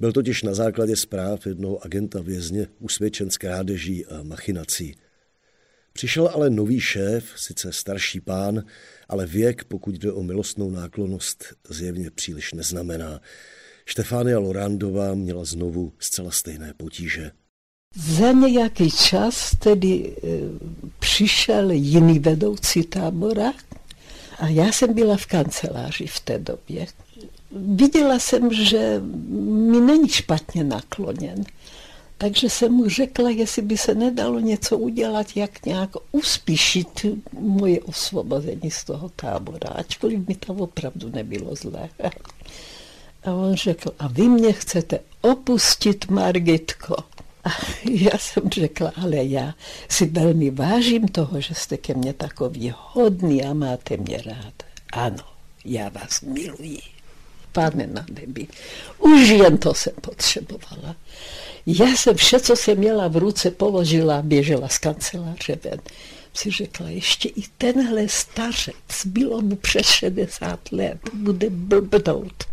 Byl 0.00 0.12
totiž 0.12 0.42
na 0.42 0.54
základě 0.54 0.96
zpráv 0.96 1.46
jednoho 1.46 1.84
agenta 1.84 2.20
vězně 2.20 2.66
usvědčen 2.78 3.30
z 3.30 3.36
krádeží 3.36 4.06
a 4.06 4.22
machinací. 4.22 4.94
Přišel 5.92 6.30
ale 6.34 6.50
nový 6.50 6.80
šéf, 6.80 7.24
sice 7.36 7.72
starší 7.72 8.20
pán, 8.20 8.62
ale 9.08 9.26
věk, 9.26 9.64
pokud 9.64 9.94
jde 9.94 10.12
o 10.12 10.22
milostnou 10.22 10.70
náklonost, 10.70 11.44
zjevně 11.68 12.10
příliš 12.10 12.52
neznamená. 12.52 13.20
Štefánia 13.86 14.38
Lorandová 14.38 15.14
měla 15.14 15.44
znovu 15.44 15.92
zcela 15.98 16.30
stejné 16.30 16.74
potíže. 16.76 17.30
Za 17.96 18.32
nějaký 18.32 18.90
čas 18.90 19.56
tedy 19.58 20.16
e, 20.16 20.28
přišel 20.98 21.70
jiný 21.70 22.18
vedoucí 22.18 22.82
tábora 22.82 23.52
a 24.38 24.48
já 24.48 24.72
jsem 24.72 24.94
byla 24.94 25.16
v 25.16 25.26
kanceláři 25.26 26.06
v 26.06 26.20
té 26.20 26.38
době. 26.38 26.86
Viděla 27.76 28.18
jsem, 28.18 28.52
že 28.52 29.00
mi 29.70 29.80
není 29.80 30.08
špatně 30.08 30.64
nakloněn. 30.64 31.44
Takže 32.22 32.50
jsem 32.50 32.72
mu 32.72 32.88
řekla, 32.88 33.30
jestli 33.30 33.62
by 33.62 33.76
se 33.76 33.94
nedalo 33.94 34.40
něco 34.40 34.78
udělat, 34.78 35.26
jak 35.36 35.66
nějak 35.66 35.90
uspíšit 36.12 37.06
moje 37.32 37.80
osvobození 37.80 38.70
z 38.70 38.84
toho 38.84 39.08
tábora, 39.08 39.68
ačkoliv 39.68 40.28
mi 40.28 40.34
to 40.34 40.54
opravdu 40.54 41.08
nebylo 41.08 41.54
zlé. 41.54 41.88
A 43.24 43.32
on 43.32 43.54
řekl, 43.54 43.94
a 43.98 44.08
vy 44.08 44.28
mě 44.28 44.52
chcete 44.52 45.00
opustit, 45.20 46.10
Margitko? 46.10 46.96
A 47.44 47.50
já 47.90 48.18
jsem 48.18 48.50
řekla, 48.50 48.92
ale 49.02 49.16
já 49.16 49.54
si 49.88 50.06
velmi 50.06 50.50
vážím 50.50 51.08
toho, 51.08 51.40
že 51.40 51.54
jste 51.54 51.76
ke 51.76 51.94
mně 51.94 52.12
takový 52.12 52.74
hodný 52.92 53.44
a 53.44 53.54
máte 53.54 53.96
mě 53.96 54.22
rád. 54.26 54.54
Ano, 54.92 55.24
já 55.64 55.88
vás 55.88 56.20
miluji. 56.20 56.91
Pane 57.52 57.86
na 57.86 58.06
nebi, 58.20 58.46
už 58.98 59.28
jen 59.28 59.58
to 59.58 59.74
jsem 59.74 59.92
potřebovala. 60.00 60.96
Já 61.66 61.86
jsem 61.86 62.16
vše, 62.16 62.40
co 62.40 62.56
jsem 62.56 62.78
měla 62.78 63.08
v 63.08 63.16
ruce, 63.16 63.50
položila 63.50 64.22
běžela 64.22 64.68
z 64.68 64.78
kanceláře 64.78 65.58
ven. 65.64 65.80
Si 66.34 66.50
řekla, 66.50 66.88
ještě 66.88 67.28
i 67.28 67.42
tenhle 67.58 68.08
stařec, 68.08 69.06
bylo 69.06 69.40
mu 69.40 69.56
přes 69.56 69.86
60 69.86 70.72
let, 70.72 70.98
bude 71.14 71.50
blbnout. 71.50 72.44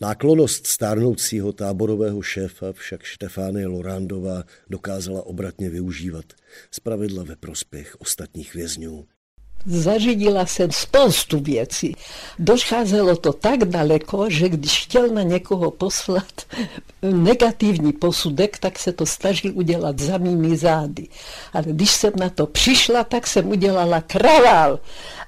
Náklonost 0.00 0.66
stárnoucího 0.66 1.52
táborového 1.52 2.22
šéfa 2.22 2.72
však 2.72 3.02
Štefánie 3.02 3.66
Lorandová 3.66 4.44
dokázala 4.70 5.26
obratně 5.26 5.70
využívat, 5.70 6.24
zpravidla 6.70 7.24
ve 7.24 7.36
prospěch 7.36 7.96
ostatních 7.98 8.54
vězňů. 8.54 9.06
Zařídila 9.70 10.46
jsem 10.46 10.72
spoustu 10.72 11.40
věcí. 11.40 11.96
Docházelo 12.38 13.16
to 13.16 13.32
tak 13.32 13.64
daleko, 13.64 14.30
že 14.30 14.48
když 14.48 14.82
chtěl 14.82 15.08
na 15.08 15.22
někoho 15.22 15.70
poslat 15.70 16.32
negativní 17.02 17.92
posudek, 17.92 18.58
tak 18.58 18.78
se 18.78 18.92
to 18.92 19.06
snažil 19.06 19.52
udělat 19.54 19.98
za 19.98 20.18
mými 20.18 20.56
zády. 20.56 21.08
Ale 21.52 21.64
když 21.66 21.90
jsem 21.90 22.12
na 22.16 22.30
to 22.30 22.46
přišla, 22.46 23.04
tak 23.04 23.26
jsem 23.26 23.48
udělala 23.48 24.00
kravál 24.00 24.80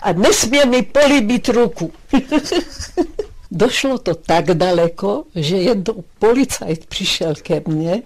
a 0.03 0.13
nesmě 0.13 0.65
mi 0.65 0.83
políbit 0.83 1.49
ruku. 1.49 1.93
Došlo 3.51 3.99
to 3.99 4.15
tak 4.15 4.45
daleko, 4.45 5.25
že 5.35 5.57
jednou 5.57 6.05
policajt 6.19 6.87
přišel 6.87 7.35
ke 7.43 7.63
mně 7.67 8.03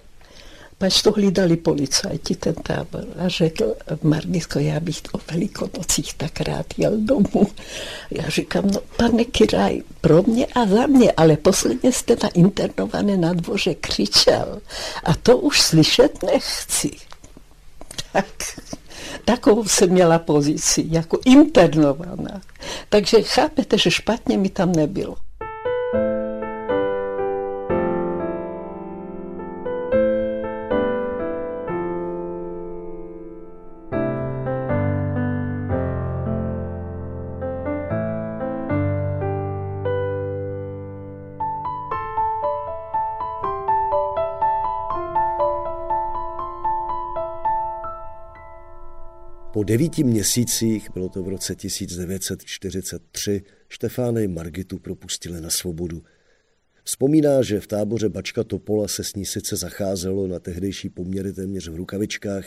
Pač 0.77 1.01
to 1.01 1.11
hlídali 1.11 1.55
policajti, 1.57 2.35
ten 2.35 2.53
tábor. 2.53 3.05
A 3.17 3.27
řekl, 3.27 3.75
Margitko, 4.03 4.59
já 4.59 4.79
bych 4.79 5.01
o 5.11 5.19
velikonocích 5.31 6.13
tak 6.13 6.41
rád 6.41 6.65
jel 6.77 6.97
domů. 6.97 7.47
Já 8.11 8.29
říkám, 8.29 8.71
no 8.71 8.79
pane 8.97 9.23
Kiraj, 9.23 9.81
pro 10.01 10.23
mě 10.23 10.45
a 10.45 10.65
za 10.65 10.87
mě, 10.87 11.11
ale 11.11 11.37
posledně 11.37 11.91
jste 11.91 12.15
na 12.23 12.29
internované 12.29 13.17
na 13.17 13.33
dvoře 13.33 13.75
křičel. 13.75 14.61
A 15.03 15.15
to 15.15 15.37
už 15.37 15.61
slyšet 15.61 16.23
nechci. 16.23 16.91
Tak, 18.13 18.25
takovou 19.25 19.65
jsem 19.65 19.89
měla 19.89 20.19
pozici, 20.19 20.85
jako 20.89 21.19
internovaná. 21.25 22.41
Takže 22.89 23.21
chápete, 23.21 23.77
že 23.77 23.91
špatně 23.91 24.37
mi 24.37 24.49
tam 24.49 24.71
nebylo. 24.71 25.15
Po 49.55 49.63
devíti 49.63 50.03
měsících, 50.03 50.89
bylo 50.93 51.09
to 51.09 51.23
v 51.23 51.27
roce 51.27 51.55
1943, 51.55 53.43
Štefánej 53.69 54.27
Margitu 54.27 54.79
propustili 54.79 55.41
na 55.41 55.49
svobodu. 55.49 56.03
Vzpomíná, 56.83 57.41
že 57.41 57.59
v 57.59 57.67
táboře 57.67 58.09
Bačka 58.09 58.43
Topola 58.43 58.87
se 58.87 59.03
s 59.03 59.15
ní 59.15 59.25
sice 59.25 59.55
zacházelo 59.55 60.27
na 60.27 60.39
tehdejší 60.39 60.89
poměry 60.89 61.33
téměř 61.33 61.67
v 61.67 61.75
rukavičkách, 61.75 62.45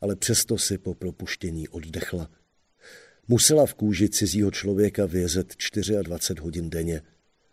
ale 0.00 0.16
přesto 0.16 0.58
si 0.58 0.78
po 0.78 0.94
propuštění 0.94 1.68
oddechla. 1.68 2.30
Musela 3.28 3.66
v 3.66 3.74
kůži 3.74 4.08
cizího 4.08 4.50
člověka 4.50 5.06
vězet 5.06 5.54
24 6.02 6.42
hodin 6.42 6.70
denně. 6.70 7.02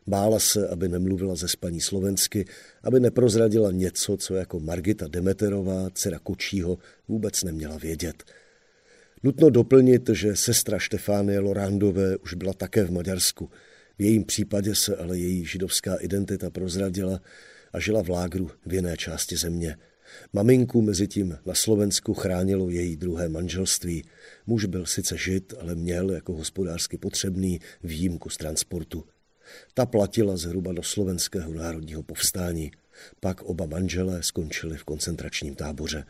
Bála 0.08 0.39
se, 0.39 0.67
aby 0.67 0.89
nemluvila 0.89 1.36
ze 1.36 1.47
spaní 1.47 1.81
slovensky, 1.81 2.45
aby 2.84 2.99
neprozradila 2.99 3.71
něco, 3.71 4.17
co 4.17 4.36
jako 4.36 4.60
Margita 4.60 5.08
Demeterová, 5.08 5.89
dcera 5.89 6.19
Kočího, 6.19 6.77
vůbec 7.08 7.43
neměla 7.43 7.77
vědět– 7.77 8.23
Nutno 9.23 9.49
doplnit, 9.49 10.10
že 10.10 10.36
sestra 10.36 10.80
Štefánie 10.80 11.39
Lorandové 11.39 12.17
už 12.17 12.34
byla 12.34 12.54
také 12.54 12.84
v 12.84 12.91
Maďarsku. 12.91 13.49
V 13.97 14.01
jejím 14.01 14.23
případě 14.23 14.75
se 14.75 14.95
ale 14.95 15.17
její 15.17 15.45
židovská 15.45 15.95
identita 15.95 16.49
prozradila 16.49 17.21
a 17.73 17.80
žila 17.80 18.04
v 18.04 18.10
lágru 18.10 18.51
v 18.65 18.73
jiné 18.73 18.97
části 18.97 19.38
země. 19.38 19.78
Maminku 20.34 20.82
mezi 20.82 21.08
tím 21.08 21.38
na 21.45 21.54
Slovensku 21.54 22.13
chránilo 22.13 22.69
její 22.69 22.95
druhé 22.95 23.30
manželství. 23.30 24.04
Muž 24.47 24.65
byl 24.65 24.86
sice 24.86 25.17
žid, 25.17 25.54
ale 25.60 25.75
měl 25.75 26.12
jako 26.12 26.34
hospodářsky 26.34 26.97
potřebný 26.97 27.60
výjimku 27.84 28.30
z 28.30 28.38
transportu. 28.38 29.06
Ta 29.73 29.86
platila 29.86 30.38
zhruba 30.38 30.73
do 30.73 30.84
slovenského 30.84 31.54
národního 31.54 32.04
povstání. 32.04 32.71
Pak 33.19 33.41
oba 33.41 33.65
manželé 33.65 34.23
skončili 34.23 34.78
v 34.78 34.84
koncentračním 34.84 35.56
táboře. 35.56 36.06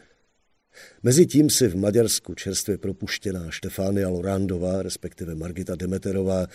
Mezitím 1.03 1.49
si 1.49 1.67
v 1.67 1.75
Maďarsku 1.75 2.35
čerstvě 2.35 2.77
propuštěná 2.77 3.51
Štefánia 3.51 4.09
Lorandová, 4.09 4.81
respektive 4.81 5.35
Margita 5.35 5.75
Demeterová, 5.75 6.47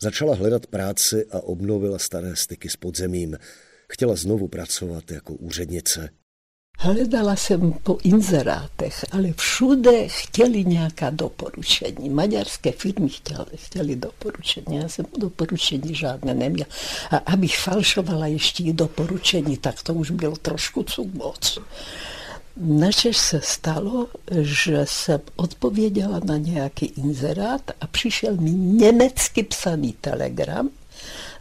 začala 0.00 0.34
hledat 0.34 0.66
práci 0.66 1.26
a 1.30 1.40
obnovila 1.40 1.98
staré 1.98 2.36
styky 2.36 2.68
s 2.68 2.76
podzemím. 2.76 3.38
Chtěla 3.92 4.16
znovu 4.16 4.48
pracovat 4.48 5.10
jako 5.10 5.34
úřednice. 5.34 6.10
Hledala 6.80 7.36
jsem 7.36 7.72
po 7.72 7.98
inzerátech, 8.02 9.04
ale 9.10 9.32
všude 9.32 10.08
chtěli 10.08 10.64
nějaká 10.64 11.10
doporučení. 11.10 12.10
Maďarské 12.10 12.72
firmy 12.72 13.08
chtěli, 13.08 13.46
chtěli 13.54 13.96
doporučení. 13.96 14.76
Já 14.76 14.88
jsem 14.88 15.04
doporučení 15.18 15.94
žádné 15.94 16.34
neměla. 16.34 16.68
A 17.10 17.16
abych 17.16 17.58
falšovala 17.58 18.26
ještě 18.26 18.62
i 18.62 18.72
doporučení, 18.72 19.56
tak 19.56 19.82
to 19.82 19.94
už 19.94 20.10
bylo 20.10 20.36
trošku 20.36 20.82
cuk 20.82 21.14
moc. 21.14 21.58
Načež 22.60 23.16
se 23.16 23.40
stalo, 23.40 24.08
že 24.40 24.80
jsem 24.84 25.20
odpověděla 25.36 26.20
na 26.24 26.36
nějaký 26.36 26.86
inzerát 26.86 27.70
a 27.80 27.86
přišel 27.86 28.36
mi 28.36 28.50
německy 28.50 29.42
psaný 29.42 29.92
telegram, 30.00 30.70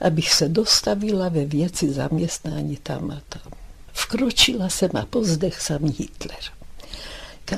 abych 0.02 0.34
se 0.34 0.50
dostavila 0.50 1.30
ve 1.30 1.46
věci 1.46 1.94
zaměstnání 1.94 2.78
tam 2.84 3.12
a 3.12 3.22
tam. 3.30 3.52
Vkročila 3.94 4.70
jsem 4.70 4.90
a 4.94 5.06
pozdech 5.06 5.62
sam 5.62 5.84
Hitler. 5.84 6.40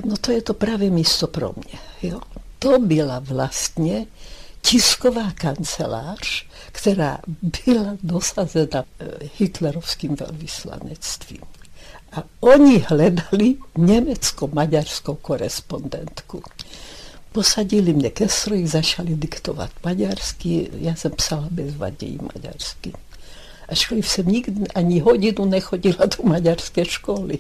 No 0.05 0.17
to 0.17 0.31
je 0.31 0.41
to 0.41 0.53
právě 0.53 0.89
místo 0.89 1.27
pro 1.27 1.53
mě. 1.55 1.79
Jo. 2.01 2.21
To 2.59 2.79
byla 2.79 3.19
vlastně 3.19 4.05
tisková 4.61 5.31
kancelář, 5.31 6.45
která 6.71 7.19
byla 7.65 7.97
dosazena 8.03 8.83
eh, 8.99 9.05
hitlerovským 9.39 10.15
velvyslanectvím. 10.15 11.41
A 12.11 12.23
oni 12.39 12.79
hledali 12.79 13.55
německo-maďarskou 13.77 15.15
korespondentku. 15.15 16.43
Posadili 17.31 17.93
mě 17.93 18.09
ke 18.09 18.29
stroji, 18.29 18.67
začali 18.67 19.15
diktovat 19.15 19.69
maďarsky, 19.85 20.69
já 20.73 20.95
jsem 20.95 21.11
psala 21.11 21.47
bezvaději 21.51 22.19
maďarsky. 22.35 22.93
Ačkoliv 23.69 24.07
jsem 24.07 24.27
nikdy 24.27 24.67
ani 24.67 24.99
hodinu 24.99 25.45
nechodila 25.45 26.05
do 26.05 26.23
maďarské 26.23 26.85
školy. 26.85 27.39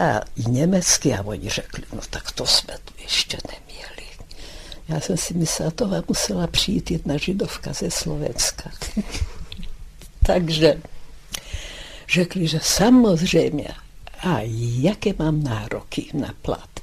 A 0.00 0.20
i 0.36 0.50
německy, 0.50 1.14
a 1.14 1.22
oni 1.22 1.48
řekli, 1.48 1.84
no 1.92 2.00
tak 2.10 2.32
to 2.32 2.46
jsme 2.46 2.74
tu 2.84 2.94
ještě 3.02 3.38
neměli. 3.46 4.08
Já 4.88 5.00
jsem 5.00 5.16
si 5.16 5.34
myslela, 5.34 5.70
to 5.70 5.90
musela 6.08 6.46
přijít 6.46 6.90
jedna 6.90 7.16
židovka 7.16 7.72
ze 7.72 7.90
Slovenska. 7.90 8.70
Takže 10.26 10.80
řekli, 12.08 12.46
že 12.46 12.60
samozřejmě, 12.62 13.68
a 14.18 14.38
jaké 14.80 15.12
mám 15.18 15.42
nároky 15.42 16.10
na 16.14 16.34
plat. 16.42 16.80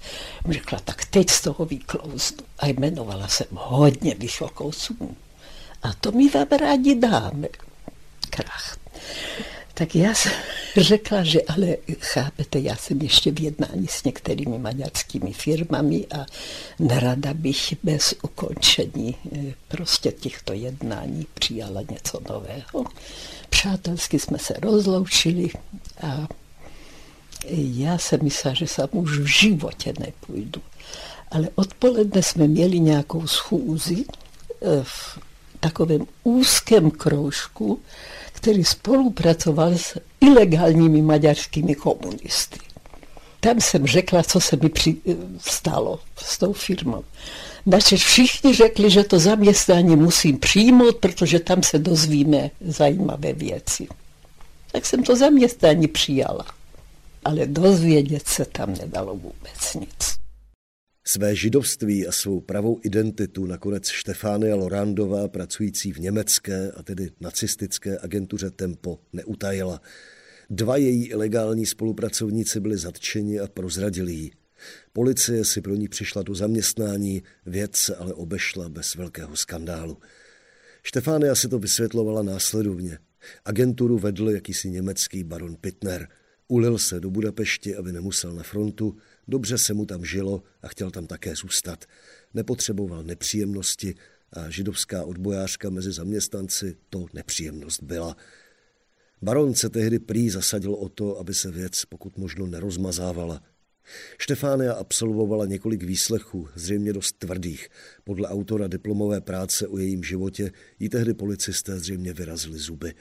Řekla, 0.49 0.79
tak 0.79 1.05
teď 1.05 1.29
z 1.29 1.41
toho 1.41 1.65
vyklouznu. 1.65 2.43
A 2.59 2.67
jmenovala 2.67 3.27
jsem 3.27 3.47
hodně 3.51 4.15
vysokou 4.15 4.71
sumu. 4.71 5.15
A 5.83 5.93
to 5.93 6.11
mi 6.11 6.29
vám 6.29 6.47
rádi 6.47 6.95
dáme. 6.95 7.47
Krach. 8.29 8.77
Tak 9.77 9.95
já 9.95 10.13
jsem 10.13 10.31
řekla, 10.77 11.23
že 11.23 11.41
ale 11.41 11.77
chápete, 11.99 12.59
já 12.59 12.75
jsem 12.75 13.01
ještě 13.01 13.31
v 13.31 13.39
jednání 13.39 13.88
s 13.88 14.03
některými 14.03 14.57
maďarskými 14.57 15.33
firmami 15.33 16.05
a 16.17 16.25
nerada 16.79 17.33
bych 17.33 17.73
bez 17.83 18.13
ukončení 18.21 19.15
eh, 19.31 19.53
prostě 19.67 20.11
těchto 20.11 20.53
jednání 20.53 21.27
přijala 21.33 21.81
něco 21.91 22.21
nového. 22.29 22.85
Přátelsky 23.49 24.19
jsme 24.19 24.39
se 24.39 24.53
rozloučili 24.61 25.49
a 26.01 26.27
já 27.57 27.97
jsem 27.97 28.19
myslela, 28.23 28.55
že 28.55 28.67
jsem 28.67 28.88
už 28.91 29.19
v 29.19 29.25
životě 29.25 29.93
nepůjdu. 29.99 30.61
Ale 31.31 31.49
odpoledne 31.55 32.23
jsme 32.23 32.47
měli 32.47 32.79
nějakou 32.79 33.27
schůzi 33.27 34.05
eh, 34.61 34.83
v 34.83 35.19
takovém 35.59 36.05
úzkém 36.23 36.91
kroužku, 36.91 37.79
který 38.45 38.63
spolupracoval 38.63 39.77
s 39.77 39.99
ilegálními 40.21 41.01
maďarskými 41.01 41.75
komunisty. 41.75 42.60
Tam 43.39 43.62
jsem 43.62 43.88
řekla, 43.88 44.23
co 44.23 44.39
se 44.39 44.55
mi 44.55 44.69
při, 44.69 44.95
stalo 45.38 45.99
s 46.17 46.38
tou 46.38 46.53
firmou. 46.53 47.03
Znači 47.65 47.97
všichni 47.97 48.53
řekli, 48.53 48.89
že 48.89 49.03
to 49.03 49.19
zaměstnání 49.19 49.95
musím 49.95 50.39
přijmout, 50.39 50.95
protože 50.95 51.39
tam 51.39 51.63
se 51.63 51.79
dozvíme 51.79 52.51
zajímavé 52.62 53.34
věci. 53.34 53.88
Tak 54.71 54.86
jsem 54.86 55.03
to 55.03 55.15
zaměstnání 55.15 55.88
přijala. 55.88 56.45
Ale 57.23 57.45
dozvědět 57.45 58.27
se 58.27 58.45
tam 58.45 58.73
nedalo 58.73 59.13
vůbec 59.13 59.73
nic. 59.79 60.24
Své 61.07 61.35
židovství 61.35 62.07
a 62.07 62.11
svou 62.11 62.41
pravou 62.41 62.79
identitu 62.83 63.45
nakonec 63.45 63.87
Štefánia 63.87 64.55
Lorandová, 64.55 65.27
pracující 65.27 65.93
v 65.93 65.99
německé 65.99 66.71
a 66.71 66.83
tedy 66.83 67.09
nacistické 67.19 67.99
agentuře 67.99 68.51
Tempo, 68.51 68.99
neutajila. 69.13 69.81
Dva 70.49 70.77
její 70.77 71.05
ilegální 71.05 71.65
spolupracovníci 71.65 72.59
byli 72.59 72.77
zatčeni 72.77 73.39
a 73.39 73.47
prozradili 73.47 74.13
ji. 74.13 74.31
Policie 74.93 75.45
si 75.45 75.61
pro 75.61 75.75
ní 75.75 75.87
přišla 75.87 76.23
do 76.23 76.35
zaměstnání, 76.35 77.23
věc 77.45 77.75
se 77.75 77.95
ale 77.95 78.13
obešla 78.13 78.69
bez 78.69 78.95
velkého 78.95 79.35
skandálu. 79.35 79.97
Štefánia 80.83 81.35
si 81.35 81.47
to 81.47 81.59
vysvětlovala 81.59 82.23
následovně. 82.23 82.99
Agenturu 83.45 83.97
vedl 83.97 84.29
jakýsi 84.29 84.69
německý 84.69 85.23
baron 85.23 85.55
Pitner. 85.61 86.07
Ulil 86.47 86.77
se 86.77 86.99
do 86.99 87.09
Budapešti, 87.09 87.75
aby 87.75 87.91
nemusel 87.91 88.33
na 88.33 88.43
frontu, 88.43 88.97
Dobře 89.27 89.57
se 89.57 89.73
mu 89.73 89.85
tam 89.85 90.05
žilo 90.05 90.43
a 90.61 90.67
chtěl 90.67 90.91
tam 90.91 91.07
také 91.07 91.35
zůstat. 91.35 91.85
Nepotřeboval 92.33 93.03
nepříjemnosti 93.03 93.95
a 94.33 94.49
židovská 94.49 95.05
odbojářka 95.05 95.69
mezi 95.69 95.91
zaměstnanci 95.91 96.75
to 96.89 97.05
nepříjemnost 97.13 97.83
byla. 97.83 98.15
Baron 99.21 99.53
se 99.53 99.69
tehdy 99.69 99.99
prý 99.99 100.29
zasadil 100.29 100.73
o 100.73 100.89
to, 100.89 101.19
aby 101.19 101.33
se 101.33 101.51
věc 101.51 101.85
pokud 101.85 102.17
možno 102.17 102.47
nerozmazávala. 102.47 103.41
Štefánia 104.17 104.73
absolvovala 104.73 105.45
několik 105.45 105.83
výslechů, 105.83 106.47
zřejmě 106.55 106.93
dost 106.93 107.17
tvrdých. 107.17 107.69
Podle 108.03 108.27
autora 108.27 108.67
diplomové 108.67 109.21
práce 109.21 109.67
o 109.67 109.77
jejím 109.77 110.03
životě 110.03 110.51
jí 110.79 110.89
tehdy 110.89 111.13
policisté 111.13 111.79
zřejmě 111.79 112.13
vyrazili 112.13 112.59
zuby. 112.59 112.93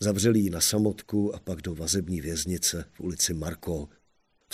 Zavřeli 0.00 0.40
ji 0.40 0.50
na 0.50 0.60
samotku 0.60 1.34
a 1.34 1.40
pak 1.40 1.62
do 1.62 1.74
vazební 1.74 2.20
věznice 2.20 2.84
v 2.92 3.00
ulici 3.00 3.34
Marko 3.34 3.88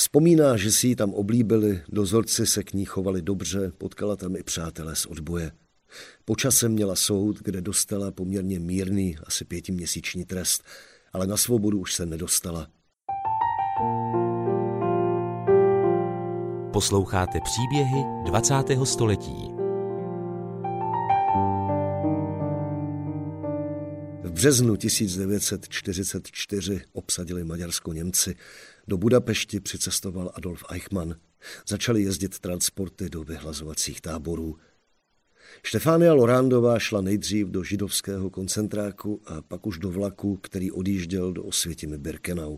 Vzpomíná, 0.01 0.57
že 0.57 0.73
si 0.73 0.87
ji 0.87 0.97
tam 0.97 1.15
oblíbili, 1.15 1.83
dozorci 1.89 2.47
se 2.47 2.65
k 2.65 2.73
ní 2.73 2.85
chovali 2.85 3.23
dobře, 3.23 3.73
potkala 3.79 4.17
tam 4.17 4.37
i 4.37 4.43
přátelé 4.43 4.97
z 4.97 5.07
odboje. 5.07 5.53
Počasem 6.25 6.73
měla 6.73 6.97
soud, 6.97 7.39
kde 7.43 7.61
dostala 7.61 8.11
poměrně 8.11 8.61
mírný, 8.61 9.17
asi 9.25 9.45
pětiměsíční 9.45 10.25
trest, 10.25 10.65
ale 11.13 11.27
na 11.27 11.37
svobodu 11.37 11.79
už 11.79 11.95
se 11.95 12.07
nedostala. 12.07 12.69
Posloucháte 16.73 17.39
příběhy 17.45 18.05
20. 18.25 18.55
století. 18.85 19.60
Březnu 24.41 24.77
1944 24.77 26.81
obsadili 26.93 27.45
Maďarsko 27.45 27.93
Němci. 27.93 28.37
Do 28.89 28.97
Budapešti 28.97 29.61
přicestoval 29.61 30.33
Adolf 30.35 30.65
Eichmann. 30.71 31.17
Začaly 31.69 32.03
jezdit 32.03 32.39
transporty 32.39 33.11
do 33.11 33.25
vyhlazovacích 33.25 34.01
táborů. 34.01 34.57
Štefánia 35.63 36.13
Lorándová 36.13 36.79
šla 36.79 37.01
nejdřív 37.01 37.47
do 37.47 37.65
židovského 37.65 38.31
koncentráku 38.31 39.23
a 39.27 39.43
pak 39.43 39.67
už 39.67 39.79
do 39.79 39.91
vlaku, 39.91 40.37
který 40.37 40.71
odjížděl 40.71 41.33
do 41.33 41.45
Osvětimi 41.45 41.99
Birkenau. 41.99 42.57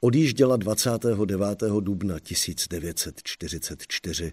Odjížděla 0.00 0.56
29. 0.56 1.62
dubna 1.80 2.18
1944. 2.18 4.32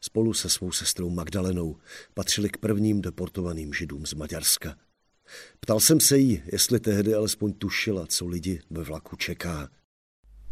Spolu 0.00 0.34
se 0.34 0.48
svou 0.48 0.72
sestrou 0.72 1.10
Magdalenou 1.10 1.76
patřili 2.14 2.48
k 2.48 2.56
prvním 2.56 3.02
deportovaným 3.02 3.74
židům 3.74 4.06
z 4.06 4.14
Maďarska. 4.14 4.87
Ptal 5.60 5.80
jsem 5.80 6.00
se 6.00 6.18
jí, 6.18 6.42
jestli 6.52 6.80
tehdy 6.80 7.14
alespoň 7.14 7.52
tušila, 7.52 8.06
co 8.06 8.26
lidi 8.26 8.60
ve 8.70 8.82
vlaku 8.82 9.16
čeká. 9.16 9.68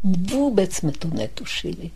Vůbec 0.03 0.75
jsme 0.75 0.93
to 0.93 1.09
netušili, 1.09 1.91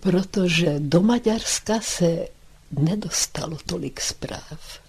protože 0.00 0.74
do 0.78 1.00
Maďarska 1.02 1.80
se 1.80 2.28
nedostalo 2.70 3.58
tolik 3.66 4.00
zpráv. 4.00 4.80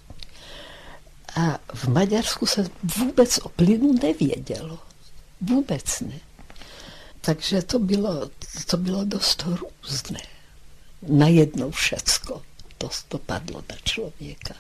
A 1.36 1.60
v 1.74 1.88
Maďarsku 1.88 2.46
se 2.46 2.70
vůbec 2.98 3.38
o 3.38 3.50
plynu 3.50 3.94
nevědělo. 3.94 4.80
Vůbec 5.42 6.00
ne. 6.00 6.20
Takže 7.22 7.62
to 7.62 7.80
bylo, 7.80 8.30
to 8.66 8.78
bylo 8.78 9.06
dost 9.06 9.44
různé. 9.46 10.22
Najednou 11.02 11.72
všecko. 11.72 12.42
To, 12.78 12.90
to 13.08 13.18
padlo 13.18 13.64
na 13.70 13.76
člověka. 13.84 14.56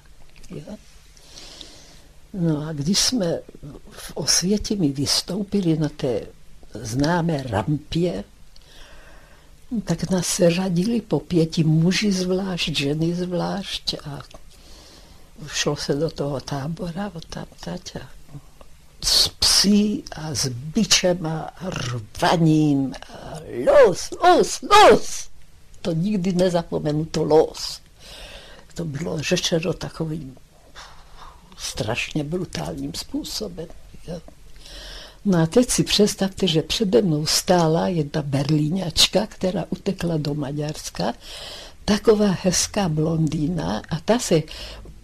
Jo? 0.49 0.77
No 2.33 2.67
a 2.67 2.73
když 2.73 2.99
jsme 2.99 3.39
v 3.89 4.11
Osvětimi 4.17 4.89
vystoupili 4.89 5.77
na 5.77 5.89
té 5.89 6.27
známé 6.73 7.43
rampě, 7.43 8.23
tak 9.83 10.09
nás 10.09 10.27
se 10.27 10.51
řadili 10.51 11.01
po 11.01 11.19
pěti 11.19 11.63
muži 11.63 12.11
zvlášť, 12.11 12.69
ženy 12.69 13.15
zvlášť 13.15 13.95
a 14.03 14.21
šlo 15.47 15.75
se 15.75 15.93
do 15.93 16.09
toho 16.09 16.39
tábora 16.39 17.11
tam 17.29 17.45
a 17.67 17.77
s 19.03 19.27
psí 19.27 20.03
a 20.11 20.35
s 20.35 20.47
bičema 20.49 21.39
a 21.39 21.69
rvaním 21.69 22.93
a 22.93 23.39
los, 23.65 24.11
los, 24.23 24.61
los. 24.61 25.29
To 25.81 25.93
nikdy 25.93 26.33
nezapomenu, 26.33 27.05
to 27.05 27.23
los. 27.23 27.81
To 28.73 28.85
bylo 28.85 29.21
řečeno 29.21 29.73
takovým 29.73 30.35
strašně 31.59 32.23
brutálním 32.23 32.93
způsobem. 32.93 33.67
No 35.25 35.41
a 35.41 35.45
teď 35.45 35.69
si 35.69 35.83
představte, 35.83 36.47
že 36.47 36.61
přede 36.61 37.01
mnou 37.01 37.25
stála 37.25 37.87
jedna 37.87 38.21
berlíňačka, 38.21 39.27
která 39.27 39.65
utekla 39.69 40.17
do 40.17 40.33
Maďarska, 40.33 41.13
taková 41.85 42.37
hezká 42.41 42.89
blondýna 42.89 43.81
a 43.89 43.99
ta 43.99 44.19
se, 44.19 44.41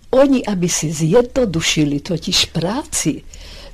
oni, 0.10 0.46
aby 0.46 0.70
si 0.70 0.92
zjednodušili 0.92 2.00
totiž 2.00 2.46
práci, 2.46 3.22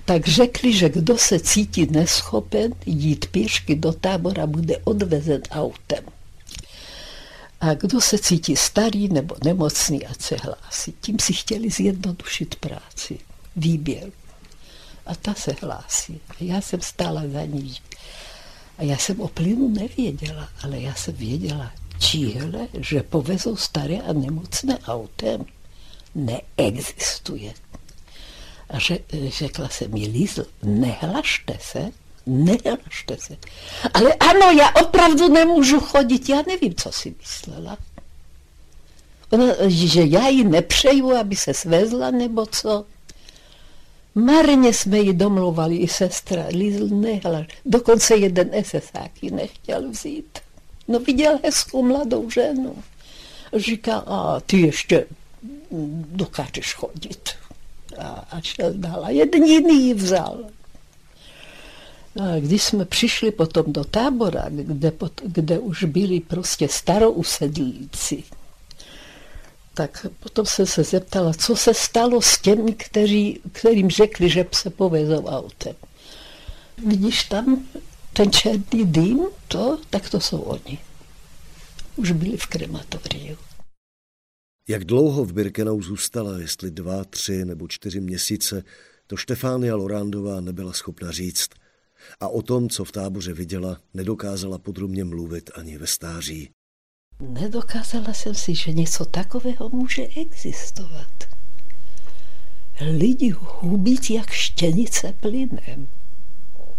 tak 0.05 0.27
řekli, 0.27 0.73
že 0.73 0.89
kdo 0.89 1.17
se 1.17 1.39
cítí 1.39 1.87
neschopen 1.91 2.73
jít 2.85 3.25
pěšky 3.25 3.75
do 3.75 3.93
tábora, 3.93 4.47
bude 4.47 4.77
odvezen 4.77 5.41
autem. 5.51 6.03
A 7.61 7.73
kdo 7.73 8.01
se 8.01 8.17
cítí 8.17 8.55
starý 8.55 9.07
nebo 9.07 9.35
nemocný, 9.43 10.05
a 10.05 10.13
se 10.19 10.35
hlásí. 10.35 10.93
Tím 11.01 11.19
si 11.19 11.33
chtěli 11.33 11.69
zjednodušit 11.69 12.55
práci, 12.55 13.19
výběr. 13.55 14.11
A 15.05 15.15
ta 15.15 15.33
se 15.33 15.55
hlásí. 15.61 16.19
A 16.29 16.33
já 16.39 16.61
jsem 16.61 16.81
stála 16.81 17.21
za 17.33 17.45
ní. 17.45 17.75
A 18.77 18.83
já 18.83 18.97
jsem 18.97 19.21
o 19.21 19.27
plynu 19.27 19.69
nevěděla, 19.69 20.49
ale 20.63 20.79
já 20.79 20.95
jsem 20.95 21.13
věděla, 21.13 21.71
čihle, 21.99 22.67
že 22.79 23.03
povezou 23.03 23.55
staré 23.55 23.97
a 23.97 24.13
nemocné 24.13 24.79
autem, 24.79 25.45
neexistuje. 26.15 27.53
A 28.69 28.79
že, 28.79 28.99
řekla 29.27 29.69
jsem 29.69 29.91
mi, 29.91 30.07
Lízl, 30.07 30.45
nehlašte 30.63 31.57
se, 31.61 31.91
nehlašte 32.25 33.17
se. 33.17 33.37
Ale 33.93 34.13
ano, 34.13 34.51
já 34.51 34.69
opravdu 34.81 35.27
nemůžu 35.27 35.79
chodit, 35.79 36.29
já 36.29 36.43
nevím, 36.47 36.75
co 36.75 36.91
si 36.91 37.15
myslela. 37.19 37.77
Ona, 39.29 39.45
že 39.67 40.03
já 40.03 40.27
ji 40.27 40.43
nepřeju, 40.43 41.15
aby 41.15 41.35
se 41.35 41.53
svezla, 41.53 42.11
nebo 42.11 42.45
co. 42.45 42.85
Marně 44.15 44.73
jsme 44.73 44.99
ji 44.99 45.13
domluvali, 45.13 45.75
i 45.77 45.87
sestra, 45.87 46.45
Lízl 46.49 46.87
nehlaš. 46.87 47.47
Dokonce 47.65 48.15
jeden 48.15 48.51
SSák 48.63 49.23
ji 49.23 49.31
nechtěl 49.31 49.89
vzít. 49.89 50.39
No 50.87 50.99
viděl 50.99 51.39
hezkou 51.43 51.83
mladou 51.83 52.29
ženu. 52.29 52.75
Říká, 53.53 53.97
a 53.97 54.39
ty 54.39 54.61
ještě 54.61 55.05
dokážeš 56.11 56.73
chodit 56.73 57.29
a, 57.97 58.07
a 58.31 58.41
šel 58.41 58.73
dál. 58.73 59.05
A 59.05 59.09
jeden 59.09 59.43
jiný 59.43 59.87
ji 59.87 59.93
vzal. 59.93 60.39
Když 62.39 62.63
jsme 62.63 62.85
přišli 62.85 63.31
potom 63.31 63.73
do 63.73 63.83
tábora, 63.83 64.45
kde, 64.49 64.93
kde 65.25 65.59
už 65.59 65.83
byli 65.83 66.19
prostě 66.19 66.67
starousedlíci, 66.67 68.23
tak 69.73 70.05
potom 70.19 70.45
jsem 70.45 70.65
se 70.65 70.83
zeptala, 70.83 71.33
co 71.33 71.55
se 71.55 71.73
stalo 71.73 72.21
s 72.21 72.41
těmi, 72.41 72.73
kteří, 72.73 73.39
kterým 73.51 73.89
řekli, 73.89 74.29
že 74.29 74.45
se 74.51 74.69
povezou 74.69 75.25
autem. 75.25 75.75
Vidíš 76.87 77.23
tam 77.23 77.65
ten 78.13 78.31
černý 78.31 78.85
dým, 78.85 79.19
to, 79.47 79.79
tak 79.89 80.09
to 80.09 80.19
jsou 80.19 80.39
oni. 80.39 80.79
Už 81.95 82.11
byli 82.11 82.37
v 82.37 82.45
krematoriu. 82.45 83.37
Jak 84.67 84.85
dlouho 84.85 85.25
v 85.25 85.33
Birkenau 85.33 85.81
zůstala, 85.81 86.37
jestli 86.37 86.71
dva, 86.71 87.03
tři 87.03 87.45
nebo 87.45 87.67
čtyři 87.67 87.99
měsíce, 88.01 88.63
to 89.07 89.17
Štefánia 89.17 89.75
Lorándová 89.75 90.41
nebyla 90.41 90.73
schopna 90.73 91.11
říct. 91.11 91.49
A 92.19 92.27
o 92.27 92.41
tom, 92.41 92.69
co 92.69 92.85
v 92.85 92.91
táboře 92.91 93.33
viděla, 93.33 93.77
nedokázala 93.93 94.57
podrobně 94.57 95.03
mluvit 95.03 95.49
ani 95.55 95.77
ve 95.77 95.87
stáří. 95.87 96.49
Nedokázala 97.19 98.13
jsem 98.13 98.35
si, 98.35 98.55
že 98.55 98.73
něco 98.73 99.05
takového 99.05 99.69
může 99.69 100.07
existovat. 100.07 101.11
Lidi 102.97 103.29
hubit 103.39 104.09
jak 104.09 104.29
štěnice 104.31 105.13
plynem. 105.19 105.87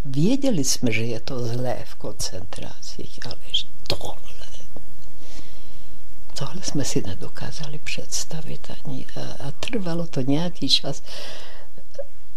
Věděli 0.05 0.65
jsme, 0.65 0.93
že 0.93 1.05
je 1.05 1.21
to 1.21 1.47
zlé 1.47 1.85
v 1.85 1.95
koncentracích, 1.95 3.27
ale 3.27 3.37
tohle 3.87 4.33
tohle 6.47 6.63
jsme 6.63 6.85
si 6.85 7.03
nedokázali 7.07 7.79
představit 7.79 8.71
ani 8.85 9.07
a, 9.17 9.49
a 9.49 9.51
trvalo 9.51 10.07
to 10.07 10.21
nějaký 10.21 10.69
čas. 10.69 11.03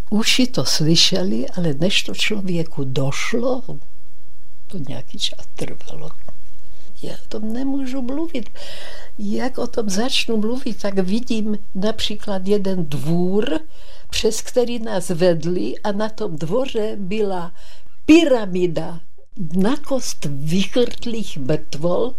Uši 0.09 0.47
to 0.47 0.65
slyšeli, 0.65 1.49
ale 1.49 1.73
než 1.73 2.03
to 2.03 2.15
člověku 2.15 2.83
došlo, 2.83 3.63
to 4.67 4.77
nějaký 4.77 5.19
čas 5.19 5.45
trvalo. 5.55 6.09
Já 7.01 7.13
o 7.13 7.27
tom 7.27 7.53
nemůžu 7.53 8.01
mluvit. 8.01 8.49
Jak 9.17 9.57
o 9.57 9.67
tom 9.67 9.89
začnu 9.89 10.37
mluvit, 10.37 10.81
tak 10.81 10.99
vidím 10.99 11.57
například 11.75 12.47
jeden 12.47 12.85
dvůr, 12.85 13.59
přes 14.09 14.41
který 14.41 14.79
nás 14.79 15.09
vedli 15.09 15.79
a 15.79 15.91
na 15.91 16.09
tom 16.09 16.37
dvoře 16.37 16.95
byla 16.99 17.51
pyramida 18.05 18.99
na 19.55 19.77
kost 19.77 20.25
vychrtlých 20.29 21.37
mrtvol, 21.37 22.15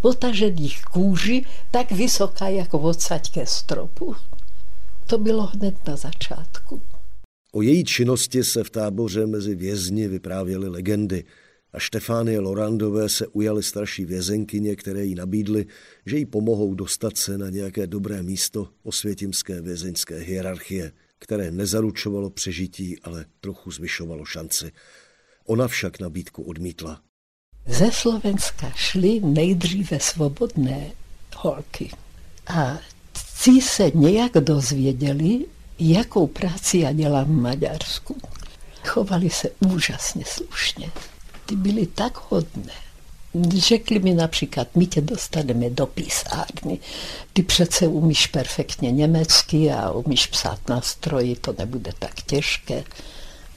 potažených 0.00 0.84
kůži, 0.84 1.44
tak 1.70 1.92
vysoká 1.92 2.48
jako 2.48 2.78
odsaď 2.78 3.30
ke 3.30 3.46
stropu. 3.46 4.16
To 5.06 5.18
bylo 5.18 5.46
hned 5.46 5.86
na 5.88 5.96
začátku. 5.96 6.80
O 7.56 7.62
její 7.62 7.84
činnosti 7.84 8.44
se 8.44 8.64
v 8.64 8.70
táboře 8.70 9.26
mezi 9.26 9.54
vězni 9.54 10.08
vyprávěly 10.08 10.68
legendy 10.68 11.24
a 11.72 11.78
Štefánie 11.78 12.40
Lorandové 12.40 13.08
se 13.08 13.26
ujaly 13.26 13.62
starší 13.62 14.04
vězenkyně, 14.04 14.76
které 14.76 15.04
jí 15.04 15.14
nabídly, 15.14 15.66
že 16.06 16.18
jí 16.18 16.26
pomohou 16.26 16.74
dostat 16.74 17.16
se 17.16 17.38
na 17.38 17.50
nějaké 17.50 17.86
dobré 17.86 18.22
místo 18.22 18.68
osvětimské 18.82 19.60
vězeňské 19.60 20.18
hierarchie, 20.18 20.92
které 21.18 21.50
nezaručovalo 21.50 22.30
přežití, 22.30 22.98
ale 23.02 23.24
trochu 23.40 23.70
zvyšovalo 23.70 24.24
šanci. 24.24 24.72
Ona 25.46 25.68
však 25.68 26.00
nabídku 26.00 26.42
odmítla. 26.42 27.00
Ze 27.66 27.92
Slovenska 27.92 28.70
šly 28.70 29.20
nejdříve 29.20 30.00
svobodné 30.00 30.90
holky 31.36 31.90
a 32.46 32.80
ti 33.44 33.60
se 33.60 33.90
nějak 33.94 34.32
dozvěděli, 34.32 35.46
jakou 35.78 36.26
práci 36.26 36.78
já 36.78 36.92
dělám 36.92 37.24
v 37.24 37.40
Maďarsku. 37.40 38.16
Chovali 38.84 39.30
se 39.30 39.48
úžasně 39.72 40.24
slušně. 40.24 40.90
Ty 41.46 41.56
byly 41.56 41.86
tak 41.86 42.18
hodné. 42.28 42.72
Řekli 43.56 43.98
mi 43.98 44.14
například, 44.14 44.68
my 44.76 44.86
tě 44.86 45.00
dostaneme 45.00 45.70
do 45.70 45.86
písárny. 45.86 46.78
Ty 47.32 47.42
přece 47.42 47.86
umíš 47.86 48.26
perfektně 48.26 48.92
německy 48.92 49.72
a 49.72 49.90
umíš 49.90 50.26
psát 50.26 50.68
na 50.68 50.80
stroji, 50.80 51.36
to 51.36 51.54
nebude 51.58 51.92
tak 51.98 52.22
těžké. 52.22 52.84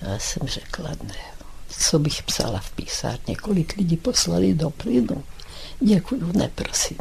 Já 0.01 0.19
jsem 0.19 0.47
řekla, 0.47 0.89
ne, 1.03 1.15
co 1.79 1.99
bych 1.99 2.23
psala 2.23 2.59
v 2.59 2.71
písárně, 2.71 3.35
kolik 3.35 3.77
lidí 3.77 3.97
poslali 3.97 4.53
do 4.53 4.69
plynu. 4.69 5.23
Děkuju, 5.79 6.31
neprosím. 6.37 6.97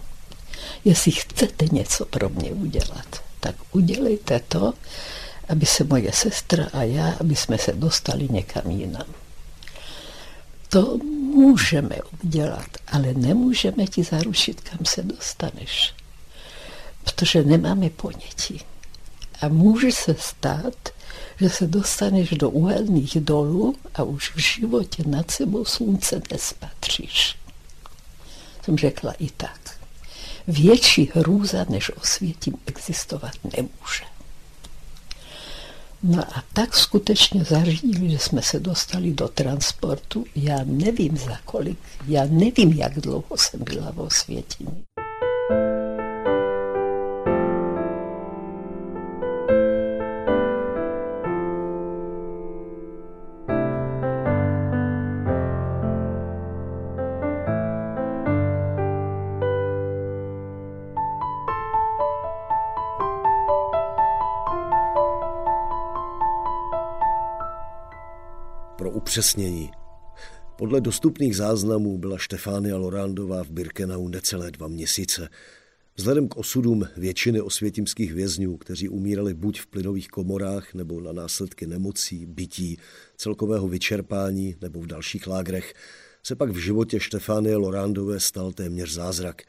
Jestli 0.85 1.13
chcete 1.13 1.67
něco 1.73 2.05
pro 2.05 2.29
mě 2.29 2.51
udělat, 2.51 3.23
tak 3.41 3.55
udělejte 3.73 4.41
to, 4.49 4.75
aby 5.49 5.67
se 5.67 5.85
moje 5.85 6.13
sestra 6.13 6.67
a 6.73 6.83
já, 6.83 7.17
aby 7.21 7.37
jsme 7.37 7.59
se 7.59 7.73
dostali 7.73 8.29
někam 8.31 8.71
jinam. 8.71 9.07
To 10.69 10.99
můžeme 11.35 11.97
udělat, 12.25 12.69
ale 12.87 13.15
nemůžeme 13.15 13.87
ti 13.87 14.05
zaručit, 14.05 14.61
kam 14.61 14.79
se 14.85 15.03
dostaneš, 15.03 15.95
protože 17.05 17.43
nemáme 17.43 17.91
ponětí. 17.91 18.61
A 19.41 19.49
může 19.49 19.93
se 19.93 20.15
stát, 20.19 20.89
že 21.41 21.51
se 21.51 21.67
dostaneš 21.67 22.31
do 22.31 22.51
uhelných 22.51 23.21
dolů 23.21 23.75
a 23.95 24.03
už 24.03 24.35
v 24.35 24.39
životě 24.39 25.03
nad 25.07 25.31
sebou 25.31 25.65
slunce 25.65 26.21
nespatříš. 26.33 27.37
Jsem 28.65 28.79
řekla 28.79 29.13
i 29.13 29.31
tak. 29.31 29.78
Větší 30.49 31.11
hrůza 31.15 31.67
než 31.69 31.91
osvětím 31.97 32.55
existovat 32.67 33.33
nemůže. 33.57 34.05
No 36.03 36.23
a 36.37 36.45
tak 36.53 36.77
skutečně 36.77 37.45
zařídili, 37.45 38.11
že 38.11 38.19
jsme 38.19 38.43
se 38.43 38.61
dostali 38.61 39.13
do 39.13 39.29
transportu. 39.29 40.25
Já 40.37 40.59
nevím 40.65 41.17
za 41.17 41.39
kolik, 41.45 41.79
já 42.07 42.25
nevím, 42.31 42.73
jak 42.73 43.01
dlouho 43.01 43.37
jsem 43.37 43.65
byla 43.65 43.93
v 43.93 44.01
osvětění. 44.01 44.85
Upřesnění. 69.19 69.71
Podle 70.59 70.81
dostupných 70.81 71.37
záznamů 71.37 71.99
byla 71.99 72.19
Štefánia 72.19 72.77
Lorándová 72.77 73.45
v 73.45 73.51
Birkenau 73.51 74.09
necelé 74.09 74.51
dva 74.51 74.69
měsíce. 74.69 75.29
Vzhledem 75.97 76.29
k 76.29 76.37
osudům 76.37 76.89
většiny 76.97 77.41
osvětimských 77.41 78.13
vězňů, 78.13 78.57
kteří 78.57 78.89
umírali 78.89 79.35
buď 79.35 79.61
v 79.61 79.67
plynových 79.67 80.09
komorách 80.09 80.75
nebo 80.75 81.01
na 81.01 81.13
následky 81.13 81.67
nemocí, 81.67 82.27
bytí, 82.27 82.79
celkového 83.17 83.69
vyčerpání 83.69 84.57
nebo 84.61 84.81
v 84.81 84.87
dalších 84.87 85.27
lágrech, 85.27 85.75
se 86.23 86.37
pak 86.37 86.51
v 86.51 86.57
životě 86.57 87.01
Štefánie 87.01 87.57
Lorándové 87.57 88.21
stal 88.21 88.53
téměř 88.53 88.93
zázrak. 88.93 89.43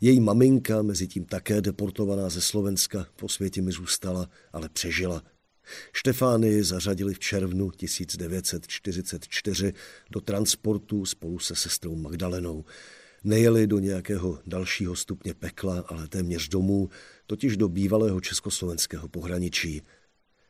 Její 0.00 0.20
maminka, 0.20 0.82
mezi 0.82 1.08
tím 1.08 1.24
také 1.24 1.60
deportovaná 1.60 2.28
ze 2.28 2.40
Slovenska, 2.40 3.06
po 3.16 3.28
světě 3.28 3.62
mi 3.62 3.72
zůstala, 3.72 4.28
ale 4.52 4.68
přežila. 4.68 5.22
Štefánii 5.92 6.62
zařadili 6.62 7.14
v 7.14 7.18
červnu 7.18 7.70
1944 7.70 9.72
do 10.10 10.20
transportu 10.20 11.06
spolu 11.06 11.38
se 11.38 11.56
sestrou 11.56 11.96
Magdalenou. 11.96 12.64
Nejeli 13.24 13.66
do 13.66 13.78
nějakého 13.78 14.38
dalšího 14.46 14.96
stupně 14.96 15.34
pekla, 15.34 15.84
ale 15.88 16.08
téměř 16.08 16.48
domů, 16.48 16.90
totiž 17.26 17.56
do 17.56 17.68
bývalého 17.68 18.20
československého 18.20 19.08
pohraničí. 19.08 19.82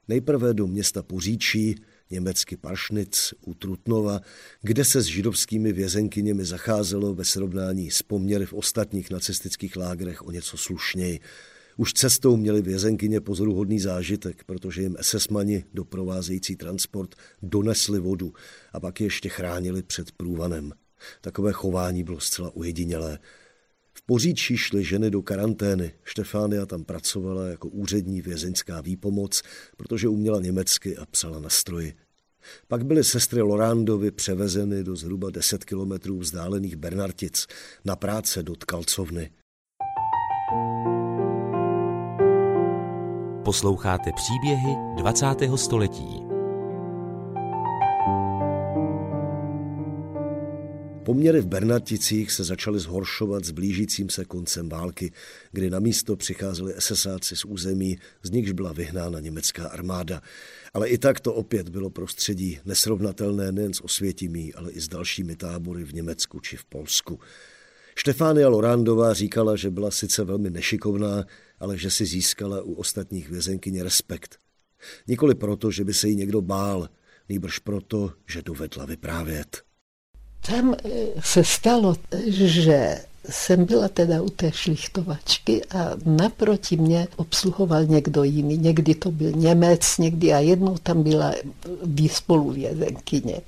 Nejprve 0.08 0.54
do 0.54 0.66
města 0.66 1.02
Poříčí, 1.02 1.74
německy 2.10 2.56
Paršnic 2.56 3.34
u 3.40 3.54
Trutnova, 3.54 4.20
kde 4.62 4.84
se 4.84 5.02
s 5.02 5.04
židovskými 5.04 5.72
vězenkyněmi 5.72 6.44
zacházelo 6.44 7.14
ve 7.14 7.24
srovnání 7.24 7.90
s 7.90 8.02
poměry 8.02 8.46
v 8.46 8.52
ostatních 8.52 9.10
nacistických 9.10 9.76
lágrech 9.76 10.26
o 10.26 10.30
něco 10.30 10.56
slušněji. 10.56 11.20
Už 11.76 11.92
cestou 11.92 12.36
měli 12.36 12.62
vězenkyně 12.62 13.20
pozoruhodný 13.20 13.80
zážitek, 13.80 14.44
protože 14.44 14.82
jim 14.82 14.96
SS-mani 15.00 15.64
doprovázející 15.74 16.56
transport 16.56 17.14
donesli 17.42 18.00
vodu 18.00 18.32
a 18.72 18.80
pak 18.80 19.00
ještě 19.00 19.28
chránili 19.28 19.82
před 19.82 20.12
průvanem. 20.12 20.72
Takové 21.20 21.52
chování 21.52 22.04
bylo 22.04 22.20
zcela 22.20 22.50
ujedinělé. 22.56 23.18
V 23.92 24.02
Poříčí 24.06 24.56
šly 24.56 24.84
ženy 24.84 25.10
do 25.10 25.22
karantény. 25.22 25.92
Štefánia 26.04 26.66
tam 26.66 26.84
pracovala 26.84 27.46
jako 27.46 27.68
úřední 27.68 28.20
vězeňská 28.22 28.80
výpomoc, 28.80 29.42
protože 29.76 30.08
uměla 30.08 30.40
německy 30.40 30.96
a 30.96 31.06
psala 31.06 31.40
na 31.40 31.48
stroji. 31.48 31.94
Pak 32.68 32.86
byly 32.86 33.04
sestry 33.04 33.42
Lorándovi 33.42 34.10
převezeny 34.10 34.84
do 34.84 34.96
zhruba 34.96 35.30
10 35.30 35.64
kilometrů 35.64 36.18
vzdálených 36.18 36.76
Bernartic 36.76 37.46
na 37.84 37.96
práce 37.96 38.42
do 38.42 38.56
Tkalcovny. 38.56 39.30
Posloucháte 43.46 44.12
příběhy 44.12 44.76
20. 44.96 45.26
století. 45.56 46.20
Poměry 51.04 51.40
v 51.40 51.46
Bernaticích 51.46 52.32
se 52.32 52.44
začaly 52.44 52.78
zhoršovat 52.78 53.44
s 53.44 53.50
blížícím 53.50 54.10
se 54.10 54.24
koncem 54.24 54.68
války, 54.68 55.12
kdy 55.52 55.70
na 55.70 55.78
místo 55.78 56.16
přicházeli 56.16 56.74
SSáci 56.78 57.36
z 57.36 57.44
území, 57.44 57.98
z 58.22 58.30
nichž 58.30 58.52
byla 58.52 58.72
vyhnána 58.72 59.20
německá 59.20 59.68
armáda. 59.68 60.22
Ale 60.74 60.88
i 60.88 60.98
tak 60.98 61.20
to 61.20 61.34
opět 61.34 61.68
bylo 61.68 61.90
prostředí 61.90 62.58
nesrovnatelné 62.64 63.52
nejen 63.52 63.74
s 63.74 63.84
Osvětimí, 63.84 64.54
ale 64.54 64.70
i 64.70 64.80
s 64.80 64.88
dalšími 64.88 65.36
tábory 65.36 65.84
v 65.84 65.94
Německu 65.94 66.40
či 66.40 66.56
v 66.56 66.64
Polsku. 66.64 67.20
Štefánia 67.98 68.48
Lorándová 68.48 69.14
říkala, 69.14 69.56
že 69.56 69.70
byla 69.70 69.90
sice 69.90 70.24
velmi 70.24 70.50
nešikovná, 70.50 71.24
ale 71.60 71.78
že 71.78 71.90
si 71.90 72.06
získala 72.06 72.62
u 72.62 72.72
ostatních 72.72 73.28
vězenkyně 73.28 73.82
respekt. 73.82 74.38
Nikoli 75.06 75.34
proto, 75.34 75.70
že 75.70 75.84
by 75.84 75.94
se 75.94 76.08
jí 76.08 76.16
někdo 76.16 76.42
bál, 76.42 76.88
nýbrž 77.28 77.58
proto, 77.58 78.12
že 78.28 78.42
dovedla 78.42 78.84
vyprávět. 78.86 79.62
Tam 80.40 80.74
eh, 80.74 80.88
se 81.20 81.44
stalo, 81.44 81.96
že 82.26 82.98
jsem 83.30 83.64
byla 83.64 83.88
teda 83.88 84.22
u 84.22 84.28
té 84.28 84.52
šlichtovačky 84.52 85.64
a 85.64 85.90
naproti 86.04 86.76
mě 86.76 87.08
obsluhoval 87.16 87.84
někdo 87.84 88.24
jiný. 88.24 88.58
Někdy 88.58 88.94
to 88.94 89.10
byl 89.10 89.32
Němec, 89.32 89.98
někdy 89.98 90.32
a 90.32 90.38
jednou 90.38 90.78
tam 90.78 91.02
byla 91.02 91.34
spoluvězenkyně. 92.06 93.40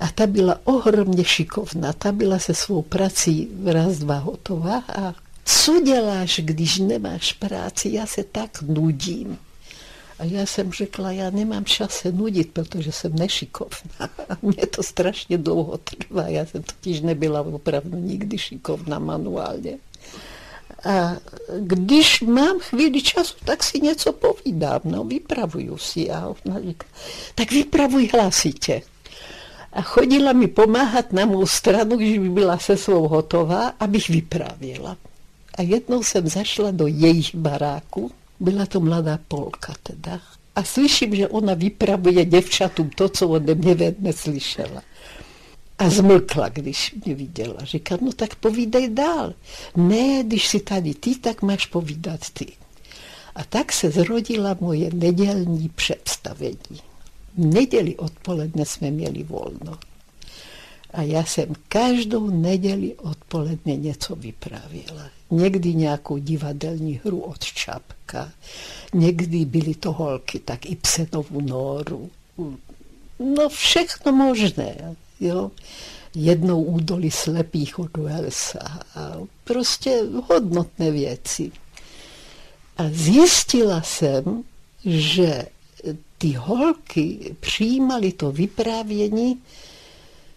A 0.00 0.08
ta 0.08 0.26
byla 0.26 0.60
ohromně 0.64 1.24
šikovná, 1.24 1.92
ta 1.92 2.12
byla 2.12 2.38
se 2.38 2.54
svou 2.54 2.82
prací 2.82 3.48
raz, 3.64 3.98
dva 3.98 4.18
hotová 4.18 4.78
a 4.78 5.14
co 5.44 5.80
děláš, 5.80 6.40
když 6.44 6.78
nemáš 6.78 7.32
práci, 7.32 7.88
já 7.92 8.06
se 8.06 8.24
tak 8.24 8.62
nudím. 8.62 9.38
A 10.18 10.24
já 10.24 10.46
jsem 10.46 10.72
řekla, 10.72 11.12
já 11.12 11.30
nemám 11.30 11.64
čas 11.64 11.90
se 11.90 12.12
nudit, 12.12 12.50
protože 12.52 12.92
jsem 12.92 13.14
nešikovná. 13.14 14.10
A 14.28 14.36
mě 14.42 14.66
to 14.66 14.82
strašně 14.82 15.38
dlouho 15.38 15.78
trvá. 15.78 16.28
Já 16.28 16.46
jsem 16.46 16.62
totiž 16.62 17.00
nebyla 17.00 17.40
opravdu 17.40 17.98
nikdy 17.98 18.38
šikovná 18.38 18.98
manuálně. 18.98 19.78
A 20.84 21.16
když 21.58 22.20
mám 22.20 22.58
chvíli 22.58 23.02
času, 23.02 23.34
tak 23.44 23.62
si 23.62 23.80
něco 23.80 24.12
povídám, 24.12 24.80
no, 24.84 25.04
vypravuju 25.04 25.78
si. 25.78 26.10
A 26.10 26.34
ona 26.46 26.60
říká, 26.60 26.86
tak 27.34 27.52
vypravuj 27.52 28.08
hlasitě. 28.12 28.82
A 29.72 29.82
chodila 29.82 30.32
mi 30.32 30.48
pomáhat 30.48 31.12
na 31.12 31.26
mou 31.26 31.46
stranu, 31.46 31.96
když 31.96 32.18
by 32.18 32.28
byla 32.28 32.58
se 32.58 32.76
svou 32.76 33.08
hotová, 33.08 33.68
abych 33.68 34.08
vyprávěla. 34.08 34.96
A 35.54 35.62
jednou 35.62 36.02
jsem 36.02 36.28
zašla 36.28 36.70
do 36.70 36.86
jejich 36.86 37.34
baráku, 37.34 38.10
byla 38.40 38.66
to 38.66 38.80
mladá 38.80 39.18
Polka 39.28 39.74
teda. 39.82 40.20
A 40.56 40.64
slyším, 40.64 41.16
že 41.16 41.28
ona 41.28 41.54
vypravuje 41.54 42.24
děvčatům 42.24 42.90
to, 42.90 43.08
co 43.08 43.28
ode 43.28 43.54
mě 43.54 43.94
neslyšela. 43.98 44.82
A 45.78 45.90
zmlkla, 45.90 46.48
když 46.48 46.94
mě 47.04 47.14
viděla. 47.14 47.54
Říká, 47.62 47.98
no 48.00 48.12
tak 48.12 48.34
povídej 48.34 48.88
dál. 48.88 49.34
Ne, 49.76 50.24
když 50.24 50.48
si 50.48 50.60
tady 50.60 50.94
ty, 50.94 51.14
tak 51.14 51.42
máš 51.42 51.66
povídat 51.66 52.20
ty. 52.30 52.46
A 53.34 53.44
tak 53.44 53.72
se 53.72 53.90
zrodila 53.90 54.56
moje 54.60 54.90
nedělní 54.94 55.68
představení. 55.68 56.80
V 57.38 57.44
neděli 57.44 57.96
odpoledne 57.96 58.64
jsme 58.64 58.90
měli 58.90 59.22
volno. 59.22 59.78
A 60.92 61.02
já 61.02 61.24
jsem 61.24 61.54
každou 61.68 62.30
neděli 62.30 62.94
odpoledne 62.94 63.76
něco 63.76 64.16
vyprávěla. 64.16 65.10
Někdy 65.34 65.74
nějakou 65.74 66.18
divadelní 66.18 67.00
hru 67.04 67.20
od 67.20 67.44
Čapka, 67.44 68.32
někdy 68.94 69.44
byly 69.44 69.74
to 69.74 69.92
holky, 69.92 70.38
tak 70.38 70.66
i 70.66 70.76
Psenovu 70.76 71.40
noru. 71.40 72.10
No 73.18 73.48
všechno 73.48 74.12
možné, 74.12 74.96
jo. 75.20 75.50
Jednou 76.14 76.62
údolí 76.62 77.10
slepých 77.10 77.78
od 77.78 77.96
Wellsa 77.96 78.80
a 78.94 79.18
prostě 79.44 80.02
hodnotné 80.28 80.90
věci. 80.90 81.52
A 82.76 82.82
zjistila 82.92 83.82
jsem, 83.82 84.44
že 84.84 85.46
ty 86.18 86.32
holky 86.32 87.36
přijímaly 87.40 88.12
to 88.12 88.32
vyprávění 88.32 89.42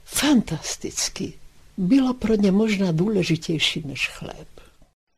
fantasticky. 0.05 1.33
Bylo 1.77 2.13
pro 2.13 2.35
ně 2.35 2.51
možná 2.51 2.91
důležitější 2.91 3.83
než 3.85 4.09
chléb. 4.09 4.47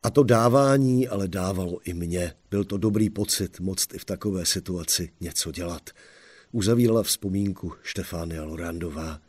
A 0.03 0.09
to 0.09 0.23
dávání 0.23 1.07
ale 1.07 1.27
dávalo 1.27 1.79
i 1.83 1.93
mě. 1.93 2.33
Byl 2.51 2.63
to 2.63 2.77
dobrý 2.77 3.09
pocit 3.09 3.59
moct 3.59 3.93
i 3.93 3.97
v 3.97 4.05
takové 4.05 4.45
situaci 4.45 5.11
něco 5.21 5.51
dělat. 5.51 5.89
Uzavírala 6.51 7.03
vzpomínku 7.03 7.73
Štefánia 7.83 8.43
Lorandová. 8.43 9.21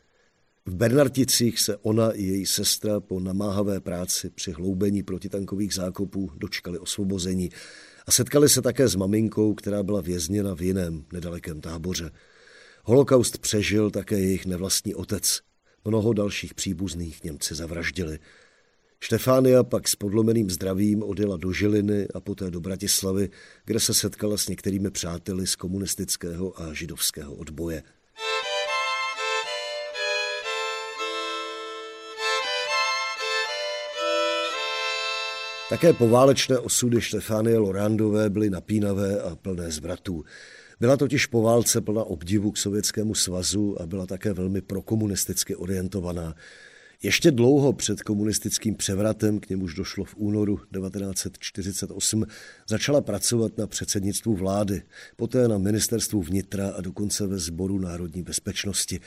V 0.67 0.75
Bernarticích 0.75 1.61
se 1.61 1.77
ona 1.77 2.13
i 2.13 2.23
její 2.23 2.47
sestra 2.47 3.01
po 3.01 3.21
namáhavé 3.21 3.81
práci 3.81 4.31
při 4.31 4.53
hloubení 4.53 5.03
protitankových 5.03 5.75
zákopů 5.75 6.31
dočkali 6.37 6.79
osvobození 6.79 7.51
a 8.07 8.13
setkali 8.13 8.49
se 8.49 8.63
také 8.63 8.89
s 8.89 8.95
maminkou, 8.95 9.55
která 9.55 9.83
byla 9.83 10.01
vězněna 10.01 10.55
v 10.55 10.63
jiném 10.63 11.05
nedalekém 11.13 11.61
táboře. 11.61 12.11
Holokaust 12.85 13.39
přežil 13.39 13.91
také 13.91 14.19
jejich 14.19 14.47
nevlastní 14.47 14.95
otec. 14.95 15.41
Mnoho 15.85 16.13
dalších 16.13 16.55
příbuzných 16.55 17.25
Němci 17.25 17.55
zavraždili. 17.55 18.19
Štefánia 19.01 19.65
pak 19.65 19.89
s 19.89 19.97
podlomeným 19.97 20.51
zdravím 20.51 21.03
odjela 21.03 21.37
do 21.37 21.53
Žiliny 21.53 22.09
a 22.15 22.21
poté 22.21 22.51
do 22.51 22.61
Bratislavy, 22.61 23.31
kde 23.65 23.81
se 23.81 23.95
setkala 23.95 24.37
s 24.37 24.49
některými 24.49 24.91
přáteli 24.91 25.47
z 25.47 25.57
komunistického 25.57 26.63
a 26.63 26.73
židovského 26.73 27.35
odboje. 27.35 27.83
Také 35.71 35.93
poválečné 35.93 36.59
osudy 36.59 37.01
Štefánie 37.01 37.59
Lorandové 37.59 38.31
byly 38.31 38.51
napínavé 38.51 39.21
a 39.21 39.37
plné 39.37 39.71
zvratů. 39.71 40.25
Byla 40.81 40.97
totiž 40.97 41.27
po 41.27 41.43
válce 41.43 41.81
plná 41.81 42.05
obdivu 42.05 42.51
k 42.51 42.57
Sovětskému 42.57 43.15
svazu 43.15 43.83
a 43.83 43.87
byla 43.87 44.07
také 44.07 44.33
velmi 44.33 44.61
prokomunisticky 44.61 45.57
orientovaná. 45.57 46.35
Ještě 47.03 47.31
dlouho 47.31 47.73
před 47.73 48.03
komunistickým 48.03 48.75
převratem, 48.75 49.41
k 49.41 49.49
němuž 49.49 49.75
došlo 49.75 50.05
v 50.05 50.15
únoru 50.17 50.57
1948, 50.57 52.27
začala 52.69 53.01
pracovat 53.01 53.59
na 53.59 53.67
předsednictvu 53.67 54.35
vlády, 54.35 54.83
poté 55.17 55.49
na 55.49 55.59
ministerstvu 55.59 56.23
vnitra 56.23 56.69
a 56.69 56.81
dokonce 56.81 57.27
ve 57.27 57.39
sboru 57.39 57.79
národní 57.79 58.23
bezpečnosti. 58.23 59.01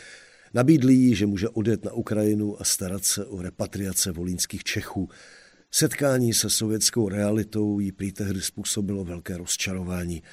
Nabídli 0.53 0.93
jí, 0.93 1.15
že 1.15 1.25
může 1.25 1.49
odjet 1.49 1.85
na 1.85 1.93
Ukrajinu 1.93 2.61
a 2.61 2.63
starat 2.63 3.05
se 3.05 3.25
o 3.25 3.41
repatriace 3.41 4.11
volínských 4.11 4.63
Čechů. 4.63 5.09
Setkání 5.71 6.33
se 6.33 6.49
sovětskou 6.49 7.09
realitou 7.09 7.79
jí 7.79 7.91
prý 7.91 8.11
tehdy 8.11 8.41
způsobilo 8.41 9.03
velké 9.03 9.37
rozčarování. 9.37 10.23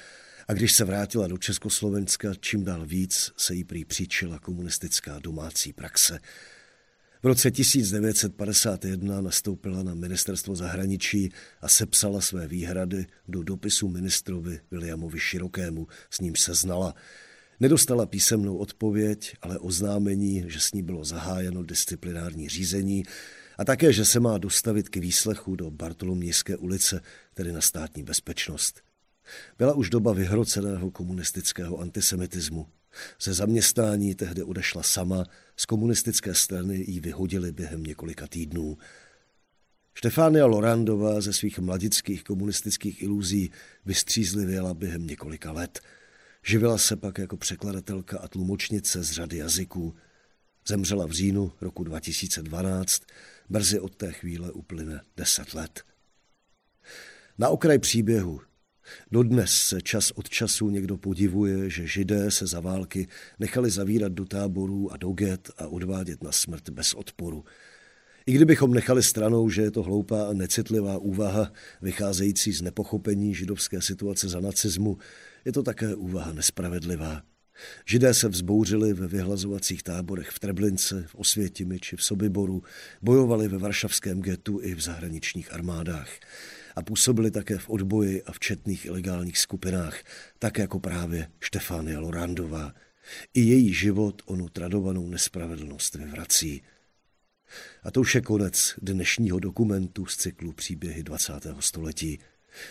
A 0.47 0.53
když 0.53 0.71
se 0.71 0.85
vrátila 0.85 1.27
do 1.27 1.37
Československa, 1.37 2.33
čím 2.39 2.63
dál 2.63 2.85
víc 2.85 3.31
se 3.37 3.55
jí 3.55 3.63
prý 3.63 3.85
příčila 3.85 4.39
komunistická 4.39 5.19
domácí 5.19 5.73
praxe. 5.73 6.19
V 7.23 7.25
roce 7.25 7.51
1951 7.51 9.21
nastoupila 9.21 9.83
na 9.83 9.93
ministerstvo 9.93 10.55
zahraničí 10.55 11.29
a 11.61 11.67
sepsala 11.67 12.21
své 12.21 12.47
výhrady 12.47 13.05
do 13.27 13.43
dopisu 13.43 13.87
ministrovi 13.87 14.59
Williamovi 14.71 15.19
Širokému, 15.19 15.87
s 16.09 16.19
ním 16.19 16.35
se 16.35 16.53
znala. 16.53 16.95
Nedostala 17.59 18.05
písemnou 18.05 18.57
odpověď, 18.57 19.35
ale 19.41 19.59
oznámení, 19.59 20.43
že 20.47 20.59
s 20.59 20.73
ní 20.73 20.83
bylo 20.83 21.03
zahájeno 21.03 21.63
disciplinární 21.63 22.49
řízení 22.49 23.03
a 23.57 23.65
také, 23.65 23.93
že 23.93 24.05
se 24.05 24.19
má 24.19 24.37
dostavit 24.37 24.89
k 24.89 24.97
výslechu 24.97 25.55
do 25.55 25.71
Bartolomějské 25.71 26.57
ulice, 26.57 27.01
tedy 27.33 27.51
na 27.51 27.61
státní 27.61 28.03
bezpečnost. 28.03 28.81
Byla 29.57 29.73
už 29.73 29.89
doba 29.89 30.13
vyhroceného 30.13 30.91
komunistického 30.91 31.77
antisemitismu. 31.77 32.67
Ze 33.21 33.33
zaměstnání 33.33 34.15
tehdy 34.15 34.43
odešla 34.43 34.83
sama, 34.83 35.25
z 35.57 35.65
komunistické 35.65 36.35
strany 36.35 36.85
ji 36.87 36.99
vyhodili 36.99 37.51
během 37.51 37.83
několika 37.83 38.27
týdnů. 38.27 38.77
Štefánia 39.93 40.45
Lorandová 40.45 41.21
ze 41.21 41.33
svých 41.33 41.59
mladických 41.59 42.23
komunistických 42.23 43.03
iluzí 43.03 43.51
vystřízlivěla 43.85 44.73
během 44.73 45.07
několika 45.07 45.51
let. 45.51 45.79
Živila 46.45 46.77
se 46.77 46.95
pak 46.95 47.17
jako 47.17 47.37
překladatelka 47.37 48.17
a 48.19 48.27
tlumočnice 48.27 49.03
z 49.03 49.11
řady 49.11 49.37
jazyků. 49.37 49.95
Zemřela 50.67 51.05
v 51.05 51.11
říjnu 51.11 51.51
roku 51.61 51.83
2012, 51.83 53.03
brzy 53.49 53.79
od 53.79 53.95
té 53.95 54.11
chvíle 54.11 54.51
uplyne 54.51 55.01
deset 55.17 55.53
let. 55.53 55.83
Na 57.37 57.49
okraj 57.49 57.79
příběhu 57.79 58.41
Dodnes 59.11 59.51
se 59.51 59.81
čas 59.81 60.11
od 60.11 60.29
času 60.29 60.69
někdo 60.69 60.97
podivuje, 60.97 61.69
že 61.69 61.87
židé 61.87 62.31
se 62.31 62.47
za 62.47 62.59
války 62.59 63.07
nechali 63.39 63.69
zavírat 63.69 64.11
do 64.11 64.25
táborů 64.25 64.93
a 64.93 64.97
do 64.97 65.09
get 65.09 65.51
a 65.57 65.67
odvádět 65.67 66.23
na 66.23 66.31
smrt 66.31 66.69
bez 66.69 66.93
odporu. 66.93 67.43
I 68.25 68.33
kdybychom 68.33 68.73
nechali 68.73 69.03
stranou, 69.03 69.49
že 69.49 69.61
je 69.61 69.71
to 69.71 69.83
hloupá 69.83 70.29
a 70.29 70.33
necitlivá 70.33 70.97
úvaha 70.97 71.51
vycházející 71.81 72.51
z 72.51 72.61
nepochopení 72.61 73.35
židovské 73.35 73.81
situace 73.81 74.29
za 74.29 74.39
nacismu, 74.39 74.97
je 75.45 75.51
to 75.51 75.63
také 75.63 75.95
úvaha 75.95 76.33
nespravedlivá. 76.33 77.21
Židé 77.85 78.13
se 78.13 78.27
vzbouřili 78.27 78.93
ve 78.93 79.07
vyhlazovacích 79.07 79.83
táborech 79.83 80.29
v 80.29 80.39
Treblince, 80.39 81.03
v 81.07 81.15
Osvětimi 81.15 81.79
či 81.79 81.95
v 81.95 82.03
Sobiboru, 82.03 82.63
bojovali 83.01 83.47
ve 83.47 83.57
varšavském 83.57 84.21
getu 84.21 84.59
i 84.63 84.75
v 84.75 84.81
zahraničních 84.81 85.53
armádách 85.53 86.09
a 86.75 86.81
působili 86.81 87.31
také 87.31 87.57
v 87.57 87.69
odboji 87.69 88.23
a 88.23 88.31
v 88.31 88.39
četných 88.39 88.85
ilegálních 88.85 89.37
skupinách, 89.37 90.03
tak 90.39 90.57
jako 90.57 90.79
právě 90.79 91.27
Štefánia 91.39 91.99
Lorandová. 91.99 92.73
I 93.33 93.41
její 93.41 93.73
život 93.73 94.21
onu 94.25 94.49
tradovanou 94.49 95.07
nespravedlnost 95.07 95.95
vyvrací. 95.95 96.61
A 97.83 97.91
to 97.91 98.01
už 98.01 98.15
je 98.15 98.21
konec 98.21 98.73
dnešního 98.81 99.39
dokumentu 99.39 100.05
z 100.05 100.17
cyklu 100.17 100.51
Příběhy 100.51 101.03
20. 101.03 101.33
století. 101.59 102.19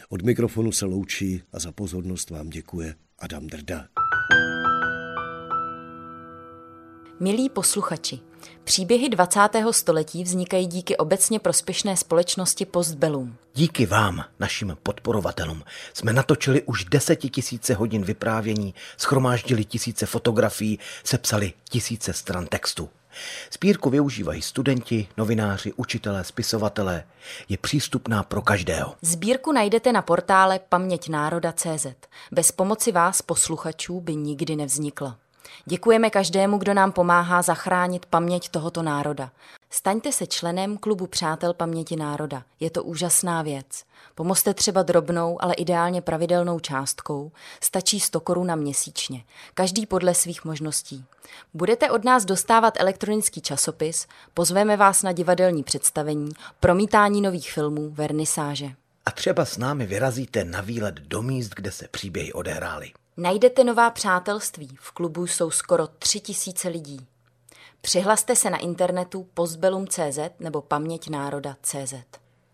Od 0.08 0.22
mikrofonu 0.22 0.72
se 0.72 0.86
loučí 0.86 1.42
a 1.52 1.58
za 1.58 1.72
pozornost 1.72 2.30
vám 2.30 2.50
děkuje 2.50 2.94
Adam 3.18 3.46
Drda. 3.46 3.88
Milí 7.20 7.48
posluchači, 7.48 8.18
příběhy 8.64 9.08
20. 9.08 9.40
století 9.70 10.24
vznikají 10.24 10.66
díky 10.66 10.96
obecně 10.96 11.38
prospěšné 11.38 11.96
společnosti 11.96 12.66
Postbellum. 12.66 13.36
Díky 13.54 13.86
vám, 13.86 14.24
našim 14.40 14.76
podporovatelům, 14.82 15.62
jsme 15.94 16.12
natočili 16.12 16.62
už 16.62 16.84
desetitisíce 16.84 17.74
hodin 17.74 18.04
vyprávění, 18.04 18.74
schromáždili 18.96 19.64
tisíce 19.64 20.06
fotografií, 20.06 20.78
sepsali 21.04 21.52
tisíce 21.70 22.12
stran 22.12 22.46
textu. 22.46 22.88
Spírku 23.50 23.90
využívají 23.90 24.42
studenti, 24.42 25.08
novináři, 25.16 25.72
učitelé, 25.72 26.24
spisovatelé. 26.24 27.04
Je 27.48 27.58
přístupná 27.58 28.22
pro 28.22 28.42
každého. 28.42 28.94
Sbírku 29.02 29.52
najdete 29.52 29.92
na 29.92 30.02
portále 30.02 30.58
paměťnároda.cz. 30.68 31.86
Bez 32.32 32.52
pomoci 32.52 32.92
vás, 32.92 33.22
posluchačů, 33.22 34.00
by 34.00 34.14
nikdy 34.14 34.56
nevznikla. 34.56 35.18
Děkujeme 35.64 36.10
každému, 36.10 36.58
kdo 36.58 36.74
nám 36.74 36.92
pomáhá 36.92 37.42
zachránit 37.42 38.06
paměť 38.06 38.48
tohoto 38.48 38.82
národa. 38.82 39.30
Staňte 39.70 40.12
se 40.12 40.26
členem 40.26 40.78
klubu 40.78 41.06
Přátel 41.06 41.54
paměti 41.54 41.96
národa. 41.96 42.42
Je 42.60 42.70
to 42.70 42.84
úžasná 42.84 43.42
věc. 43.42 43.84
Pomozte 44.14 44.54
třeba 44.54 44.82
drobnou, 44.82 45.42
ale 45.42 45.54
ideálně 45.54 46.02
pravidelnou 46.02 46.60
částkou. 46.60 47.32
Stačí 47.60 48.00
100 48.00 48.20
korun 48.20 48.56
měsíčně. 48.56 49.24
Každý 49.54 49.86
podle 49.86 50.14
svých 50.14 50.44
možností. 50.44 51.04
Budete 51.54 51.90
od 51.90 52.04
nás 52.04 52.24
dostávat 52.24 52.74
elektronický 52.76 53.40
časopis, 53.40 54.06
pozveme 54.34 54.76
vás 54.76 55.02
na 55.02 55.12
divadelní 55.12 55.62
představení, 55.62 56.32
promítání 56.60 57.20
nových 57.20 57.52
filmů, 57.52 57.90
vernisáže. 57.90 58.70
A 59.06 59.10
třeba 59.10 59.44
s 59.44 59.58
námi 59.58 59.86
vyrazíte 59.86 60.44
na 60.44 60.60
výlet 60.60 60.94
do 60.94 61.22
míst, 61.22 61.50
kde 61.54 61.70
se 61.70 61.88
příběhy 61.88 62.32
odehrály. 62.32 62.92
Najdete 63.16 63.64
nová 63.64 63.90
přátelství, 63.90 64.76
v 64.80 64.92
klubu 64.92 65.26
jsou 65.26 65.50
skoro 65.50 65.86
tři 65.86 66.20
tisíce 66.20 66.68
lidí. 66.68 67.06
Přihlaste 67.80 68.36
se 68.36 68.50
na 68.50 68.58
internetu 68.58 69.26
postbelum.cz 69.34 70.18
nebo 70.40 70.62
paměťnároda.cz. 70.62 71.94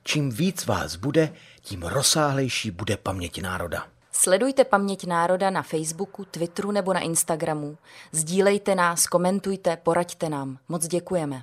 Čím 0.02 0.30
víc 0.30 0.66
vás 0.66 0.96
bude, 0.96 1.32
tím 1.60 1.82
rozsáhlejší 1.82 2.70
bude 2.70 2.96
paměť 2.96 3.42
národa. 3.42 3.86
Sledujte 4.12 4.64
Paměť 4.64 5.06
národa 5.06 5.50
na 5.50 5.62
Facebooku, 5.62 6.24
Twitteru 6.24 6.70
nebo 6.70 6.92
na 6.92 7.00
Instagramu. 7.00 7.78
Sdílejte 8.12 8.74
nás, 8.74 9.06
komentujte, 9.06 9.76
poraďte 9.76 10.28
nám. 10.28 10.58
Moc 10.68 10.86
děkujeme. 10.86 11.42